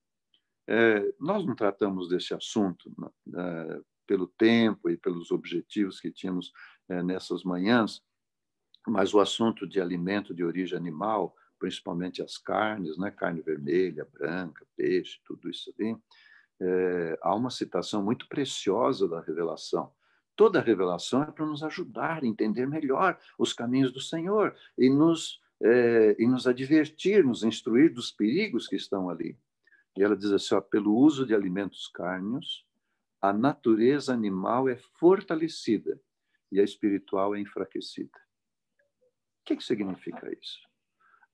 É, 0.67 1.13
nós 1.19 1.45
não 1.45 1.55
tratamos 1.55 2.09
desse 2.09 2.35
assunto 2.35 2.93
né, 3.27 3.81
pelo 4.07 4.27
tempo 4.27 4.91
e 4.91 4.97
pelos 4.97 5.31
objetivos 5.31 6.01
que 6.01 6.11
tínhamos 6.11 6.53
é, 6.89 7.03
nessas 7.03 7.43
manhãs, 7.43 8.03
mas 8.87 9.15
o 9.15 9.21
assunto 9.21 9.67
de 9.67 9.81
alimento 9.81 10.35
de 10.35 10.45
origem 10.45 10.77
animal, 10.77 11.37
principalmente 11.59 12.23
as 12.23 12.37
carnes, 12.37 12.99
né, 12.99 13.11
carne 13.11 13.41
vermelha, 13.41 14.07
branca, 14.13 14.67
peixe, 14.77 15.21
tudo 15.25 15.49
isso 15.49 15.73
ali, 15.79 15.97
é, 16.61 17.19
há 17.23 17.35
uma 17.35 17.51
citação 17.51 18.03
muito 18.03 18.29
preciosa 18.29 19.09
da 19.09 19.21
revelação, 19.21 19.93
Toda 20.35 20.61
revelação 20.61 21.23
é 21.23 21.31
para 21.31 21.45
nos 21.45 21.63
ajudar 21.63 22.23
a 22.23 22.27
entender 22.27 22.67
melhor 22.67 23.19
os 23.39 23.53
caminhos 23.53 23.93
do 23.93 24.01
Senhor 24.01 24.55
e 24.79 24.89
nos, 24.89 25.41
é, 25.63 26.17
e 26.19 26.27
nos 26.27 26.47
advertir, 26.47 27.25
nos 27.25 27.43
instruir 27.43 27.93
dos 27.93 28.11
perigos 28.11 28.67
que 28.67 28.77
estão 28.77 29.11
ali. 29.11 29.39
E 29.97 30.03
ela 30.03 30.17
diz 30.17 30.33
assim: 30.33 30.55
ó, 30.55 30.61
pelo 30.61 30.95
uso 30.95 31.27
de 31.27 31.35
alimentos 31.35 31.87
carnes, 31.89 32.65
a 33.21 33.33
natureza 33.33 34.13
animal 34.13 34.69
é 34.69 34.77
fortalecida 34.99 36.01
e 36.51 36.59
a 36.59 36.65
espiritual 36.65 37.35
é 37.35 37.41
enfraquecida. 37.41 38.19
O 39.43 39.45
que, 39.45 39.57
que 39.57 39.65
significa 39.65 40.33
isso? 40.33 40.61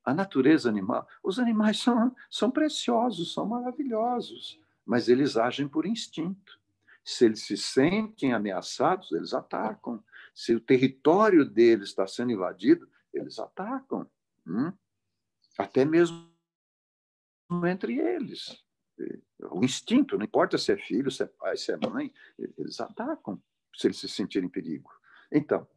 A 0.03 0.15
natureza 0.15 0.71
animal, 0.71 1.07
os 1.23 1.39
animais 1.39 1.79
são, 1.79 2.17
são 2.31 2.51
preciosos, 2.51 3.35
são 3.35 3.45
maravilhosos, 3.45 4.59
mas 4.85 5.09
eles 5.09 5.37
agem 5.37 5.69
por 5.69 5.85
instinto. 5.85 6.59
Se 7.05 7.27
eles 7.27 7.43
se 7.43 7.57
sentem 7.59 8.33
ameaçados, 8.33 9.13
eles 9.13 9.35
atacam. 9.35 10.03
Se 10.35 10.55
o 10.55 10.61
território 10.61 11.45
deles 11.45 11.89
está 11.89 12.07
sendo 12.07 12.33
invadido, 12.33 12.89
eles 13.13 13.39
atacam. 13.39 14.11
Hum? 14.47 14.73
Até 15.59 15.85
mesmo 15.85 16.31
entre 17.67 17.99
eles. 17.99 18.65
O 19.51 19.63
instinto, 19.63 20.17
não 20.17 20.25
importa 20.25 20.57
se 20.57 20.73
é 20.73 20.77
filho, 20.79 21.11
se 21.11 21.23
é 21.23 21.27
pai, 21.27 21.57
se 21.57 21.71
é 21.71 21.77
mãe, 21.77 22.13
eles 22.57 22.81
atacam 22.81 23.41
se 23.75 23.87
eles 23.87 23.99
se 23.99 24.09
sentirem 24.09 24.49
em 24.49 24.51
perigo. 24.51 24.91
Então, 25.31 25.69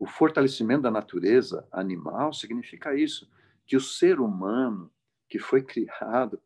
o 0.00 0.06
fortalecimento 0.06 0.80
da 0.80 0.90
natureza 0.90 1.68
animal 1.70 2.32
significa 2.32 2.94
isso, 2.94 3.30
que 3.66 3.76
o 3.76 3.80
ser 3.80 4.18
humano 4.18 4.90
que 5.28 5.38
foi 5.38 5.62
criado 5.62 6.40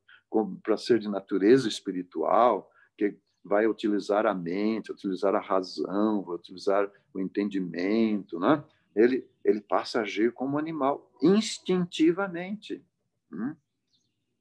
para 0.60 0.76
ser 0.76 0.98
de 0.98 1.08
natureza 1.08 1.68
espiritual, 1.68 2.68
que 2.98 3.16
vai 3.44 3.68
utilizar 3.68 4.26
a 4.26 4.34
mente, 4.34 4.90
utilizar 4.90 5.36
a 5.36 5.40
razão, 5.40 6.22
vai 6.22 6.34
utilizar 6.34 6.90
o 7.14 7.20
entendimento, 7.20 8.40
né? 8.40 8.62
Ele 8.96 9.24
ele 9.44 9.60
passa 9.60 10.00
a 10.00 10.02
agir 10.02 10.32
como 10.32 10.58
animal 10.58 11.08
instintivamente, 11.22 12.82
hum? 13.30 13.54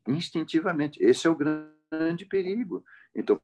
instintivamente. 0.07 0.97
Esse 1.03 1.27
é 1.27 1.29
o 1.29 1.35
grande 1.35 2.25
perigo. 2.25 2.83
Então, 3.13 3.39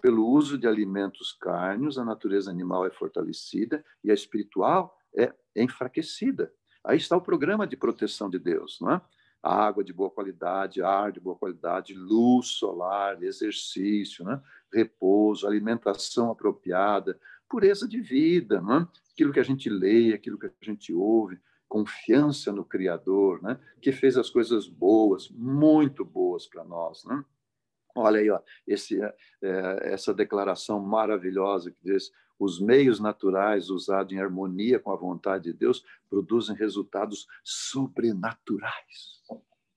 pelo 0.00 0.26
uso 0.26 0.56
de 0.56 0.66
alimentos 0.66 1.32
carnes, 1.32 1.98
a 1.98 2.04
natureza 2.04 2.50
animal 2.50 2.86
é 2.86 2.90
fortalecida 2.90 3.84
e 4.02 4.10
a 4.10 4.14
espiritual 4.14 4.96
é 5.16 5.32
enfraquecida. 5.56 6.52
Aí 6.84 6.96
está 6.96 7.16
o 7.16 7.22
programa 7.22 7.66
de 7.66 7.76
proteção 7.76 8.28
de 8.28 8.38
Deus, 8.38 8.78
não 8.80 8.92
é? 8.92 9.00
água 9.42 9.82
de 9.82 9.92
boa 9.92 10.08
qualidade, 10.08 10.82
ar 10.82 11.10
de 11.10 11.18
boa 11.18 11.34
qualidade, 11.34 11.94
luz 11.94 12.48
solar, 12.48 13.20
exercício, 13.22 14.24
né? 14.24 14.40
repouso, 14.72 15.46
alimentação 15.46 16.30
apropriada, 16.30 17.18
pureza 17.48 17.88
de 17.88 18.00
vida, 18.00 18.60
né? 18.60 18.86
aquilo 19.12 19.32
que 19.32 19.40
a 19.40 19.44
gente 19.44 19.68
lê, 19.68 20.14
aquilo 20.14 20.38
que 20.38 20.46
a 20.46 20.52
gente 20.62 20.92
ouve, 20.92 21.40
confiança 21.68 22.52
no 22.52 22.64
Criador, 22.64 23.42
né? 23.42 23.58
que 23.80 23.90
fez 23.90 24.16
as 24.16 24.30
coisas 24.30 24.68
boas, 24.68 25.28
muito 25.28 26.04
boas 26.04 26.46
para 26.46 26.62
nós. 26.62 27.04
Né? 27.04 27.24
Olha 27.96 28.20
aí, 28.20 28.30
ó, 28.30 28.40
esse, 28.66 29.02
é, 29.02 29.92
essa 29.92 30.14
declaração 30.14 30.78
maravilhosa 30.80 31.70
que 31.70 31.78
diz: 31.82 32.12
os 32.42 32.58
meios 32.58 32.98
naturais 32.98 33.70
usados 33.70 34.12
em 34.12 34.18
harmonia 34.18 34.80
com 34.80 34.90
a 34.90 34.96
vontade 34.96 35.44
de 35.44 35.52
Deus 35.52 35.84
produzem 36.10 36.56
resultados 36.56 37.28
sobrenaturais. 37.44 39.22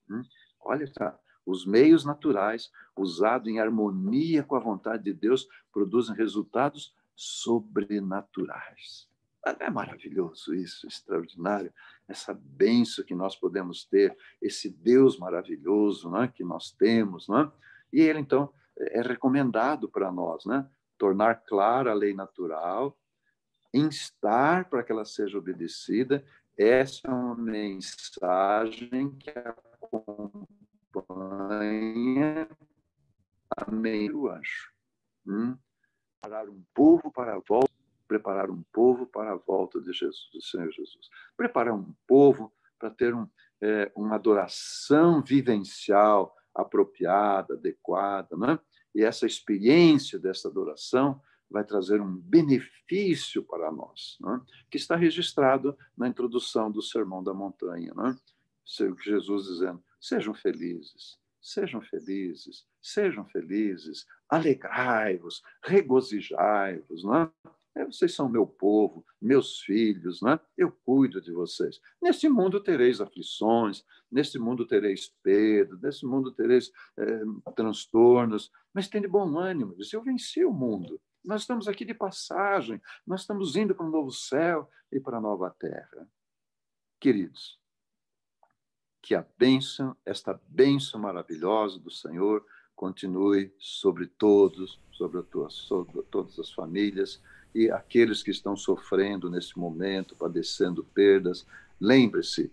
Hum? 0.09 0.24
Olha, 0.59 0.91
tá. 0.91 1.16
Os 1.45 1.63
meios 1.63 2.03
naturais 2.03 2.72
usados 2.97 3.47
em 3.47 3.59
harmonia 3.59 4.41
com 4.41 4.55
a 4.55 4.59
vontade 4.59 5.03
de 5.03 5.13
Deus 5.13 5.47
produzem 5.72 6.16
resultados 6.16 6.95
sobrenaturais. 7.16 9.07
É 9.59 9.70
maravilhoso 9.70 10.55
isso, 10.55 10.88
extraordinário, 10.88 11.72
essa 12.07 12.34
benção 12.34 13.05
que 13.05 13.13
nós 13.13 13.36
podemos 13.36 13.86
ter, 13.86 14.18
esse 14.41 14.72
Deus 14.72 15.20
maravilhoso 15.20 16.09
né, 16.09 16.28
que 16.34 16.43
nós 16.43 16.72
temos. 16.72 17.28
Né? 17.28 17.51
E 17.93 18.01
ele, 18.01 18.18
então, 18.18 18.51
é 18.76 19.03
recomendado 19.03 19.88
para 19.88 20.11
nós. 20.11 20.45
Né? 20.45 20.68
Tornar 20.97 21.43
clara 21.45 21.91
a 21.91 21.93
lei 21.93 22.13
natural, 22.13 22.97
instar 23.73 24.69
para 24.69 24.83
que 24.83 24.91
ela 24.91 25.05
seja 25.05 25.37
obedecida. 25.37 26.25
Essa 26.57 27.07
é 27.07 27.11
uma 27.11 27.35
mensagem 27.35 29.11
que 29.17 29.29
acompanha 29.29 30.47
a 33.57 33.69
meio 33.71 34.29
anjo. 34.29 34.71
Hum? 35.27 35.57
Preparar 36.21 36.49
um 36.49 36.63
povo 36.73 37.11
para 37.11 37.35
a 37.35 37.39
volta, 37.39 37.71
preparar 38.07 38.49
um 38.49 38.63
povo 38.71 39.05
para 39.05 39.33
a 39.33 39.35
volta 39.35 39.81
de 39.81 39.91
Jesus, 39.91 40.29
do 40.33 40.41
Senhor 40.41 40.71
Jesus. 40.71 41.09
Preparar 41.35 41.73
um 41.73 41.93
povo 42.07 42.53
para 42.79 42.89
ter 42.89 43.13
um, 43.13 43.27
é, 43.61 43.91
uma 43.95 44.15
adoração 44.15 45.21
vivencial 45.21 46.35
apropriada, 46.53 47.55
adequada, 47.55 48.35
não 48.37 48.51
é? 48.51 48.59
E 48.95 49.03
essa 49.03 49.25
experiência 49.25 50.17
dessa 50.17 50.47
adoração 50.47 51.21
vai 51.49 51.63
trazer 51.63 52.01
um 52.01 52.15
benefício 52.15 53.43
para 53.43 53.71
nós, 53.71 54.17
né? 54.21 54.41
que 54.69 54.77
está 54.77 54.95
registrado 54.95 55.77
na 55.95 56.07
introdução 56.07 56.71
do 56.71 56.81
Sermão 56.81 57.23
da 57.23 57.33
Montanha. 57.33 57.93
Né? 57.93 58.17
Jesus 59.03 59.45
dizendo: 59.45 59.83
sejam 59.99 60.33
felizes, 60.33 61.19
sejam 61.41 61.81
felizes, 61.81 62.65
sejam 62.81 63.25
felizes, 63.25 64.07
alegrai-vos, 64.29 65.43
regozijai-vos. 65.61 67.03
Né? 67.03 67.29
É, 67.76 67.84
vocês 67.84 68.13
são 68.13 68.30
meu 68.30 68.47
povo, 68.47 69.05
meus 69.21 69.59
filhos, 69.59 70.21
né? 70.21 70.39
eu 70.57 70.71
cuido 70.71 71.19
de 71.19 71.32
vocês. 71.34 71.82
Neste 72.01 72.30
mundo 72.30 72.61
tereis 72.61 73.01
aflições, 73.01 73.84
neste 74.09 74.39
mundo 74.39 74.65
tereis 74.65 75.09
perda, 75.21 75.78
neste 75.82 76.05
mundo 76.05 76.32
tereis 76.32 76.71
é, 76.97 77.21
transtornos, 77.53 78.49
mas 78.73 78.88
tem 78.88 79.01
de 79.01 79.07
bom 79.09 79.38
ânimo, 79.38 79.76
eu 79.91 80.01
venci 80.01 80.45
o 80.45 80.53
mundo. 80.53 81.01
Nós 81.23 81.41
estamos 81.41 81.67
aqui 81.67 81.84
de 81.84 81.93
passagem, 81.93 82.82
nós 83.05 83.21
estamos 83.21 83.57
indo 83.57 83.76
para 83.76 83.86
um 83.86 83.89
novo 83.89 84.11
céu 84.11 84.69
e 84.89 84.99
para 84.99 85.17
a 85.17 85.21
nova 85.21 85.49
terra. 85.59 86.07
queridos, 86.99 87.59
que 89.01 89.13
a 89.13 89.26
bênção, 89.38 89.95
esta 90.05 90.39
bênção 90.47 90.99
maravilhosa 90.99 91.78
do 91.78 91.91
Senhor, 91.91 92.43
continue 92.76 93.53
sobre 93.59 94.07
todos, 94.07 94.80
sobre, 94.91 95.21
tua, 95.23 95.49
sobre 95.49 96.01
todas 96.03 96.39
as 96.39 96.51
famílias 96.51 97.21
e 97.55 97.71
aqueles 97.71 98.21
que 98.21 98.31
estão 98.31 98.57
sofrendo 98.57 99.29
nesse 99.29 99.57
momento, 99.57 100.13
padecendo 100.13 100.83
perdas. 100.83 101.47
Lembre-se, 101.79 102.51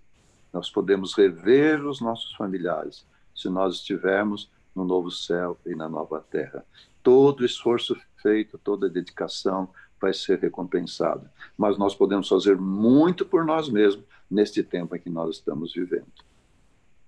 nós 0.52 0.70
podemos 0.70 1.12
rever 1.14 1.84
os 1.84 2.00
nossos 2.00 2.32
familiares 2.36 3.04
se 3.34 3.48
nós 3.48 3.76
estivermos 3.76 4.48
no 4.74 4.84
novo 4.84 5.10
céu 5.10 5.58
e 5.66 5.74
na 5.74 5.88
nova 5.88 6.20
terra. 6.20 6.64
Todo 7.02 7.44
esforço 7.44 7.96
feito, 8.22 8.56
toda 8.56 8.88
dedicação 8.88 9.68
vai 10.00 10.14
ser 10.14 10.38
recompensada. 10.38 11.32
Mas 11.58 11.76
nós 11.76 11.96
podemos 11.96 12.28
fazer 12.28 12.56
muito 12.56 13.26
por 13.26 13.44
nós 13.44 13.68
mesmos 13.68 14.04
neste 14.30 14.62
tempo 14.62 14.94
em 14.94 15.00
que 15.00 15.10
nós 15.10 15.36
estamos 15.36 15.74
vivendo. 15.74 16.06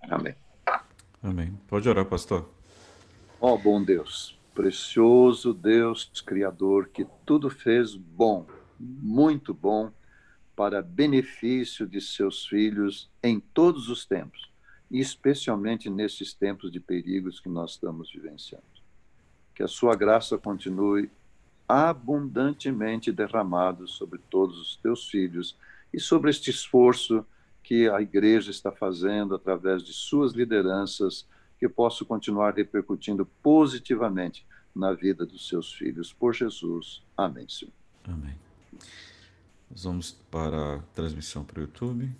Amém. 0.02 0.34
Amém. 1.22 1.58
Pode 1.68 1.88
orar, 1.88 2.04
pastor. 2.04 2.48
Ó 3.40 3.54
oh, 3.54 3.58
bom 3.58 3.82
Deus, 3.82 4.38
precioso 4.54 5.52
Deus 5.52 6.10
Criador, 6.24 6.88
que 6.88 7.06
tudo 7.26 7.50
fez 7.50 7.94
bom, 7.94 8.46
muito 8.78 9.52
bom, 9.52 9.90
para 10.54 10.80
benefício 10.80 11.86
de 11.86 12.00
seus 12.00 12.46
filhos 12.46 13.10
em 13.22 13.40
todos 13.40 13.88
os 13.88 14.06
tempos, 14.06 14.50
e 14.90 15.00
especialmente 15.00 15.90
nesses 15.90 16.32
tempos 16.32 16.70
de 16.70 16.78
perigos 16.78 17.40
que 17.40 17.48
nós 17.48 17.72
estamos 17.72 18.12
vivenciando. 18.12 18.64
Que 19.54 19.62
a 19.62 19.68
sua 19.68 19.96
graça 19.96 20.38
continue 20.38 21.10
abundantemente 21.68 23.10
derramado 23.10 23.88
sobre 23.88 24.20
todos 24.30 24.60
os 24.60 24.76
teus 24.76 25.08
filhos 25.08 25.56
e 25.92 25.98
sobre 25.98 26.30
este 26.30 26.50
esforço 26.50 27.26
que 27.62 27.88
a 27.88 28.00
igreja 28.00 28.50
está 28.50 28.70
fazendo 28.70 29.34
através 29.34 29.82
de 29.82 29.92
suas 29.92 30.32
lideranças, 30.32 31.26
que 31.64 31.68
possa 31.68 32.04
continuar 32.04 32.54
repercutindo 32.54 33.24
positivamente 33.42 34.46
na 34.74 34.92
vida 34.92 35.24
dos 35.24 35.48
seus 35.48 35.72
filhos. 35.72 36.12
Por 36.12 36.34
Jesus. 36.34 37.02
Amém, 37.16 37.48
Senhor. 37.48 37.72
Amém. 38.04 38.34
Nós 39.70 39.84
vamos 39.84 40.12
para 40.30 40.74
a 40.74 40.78
transmissão 40.94 41.42
para 41.42 41.60
o 41.60 41.62
YouTube. 41.62 42.12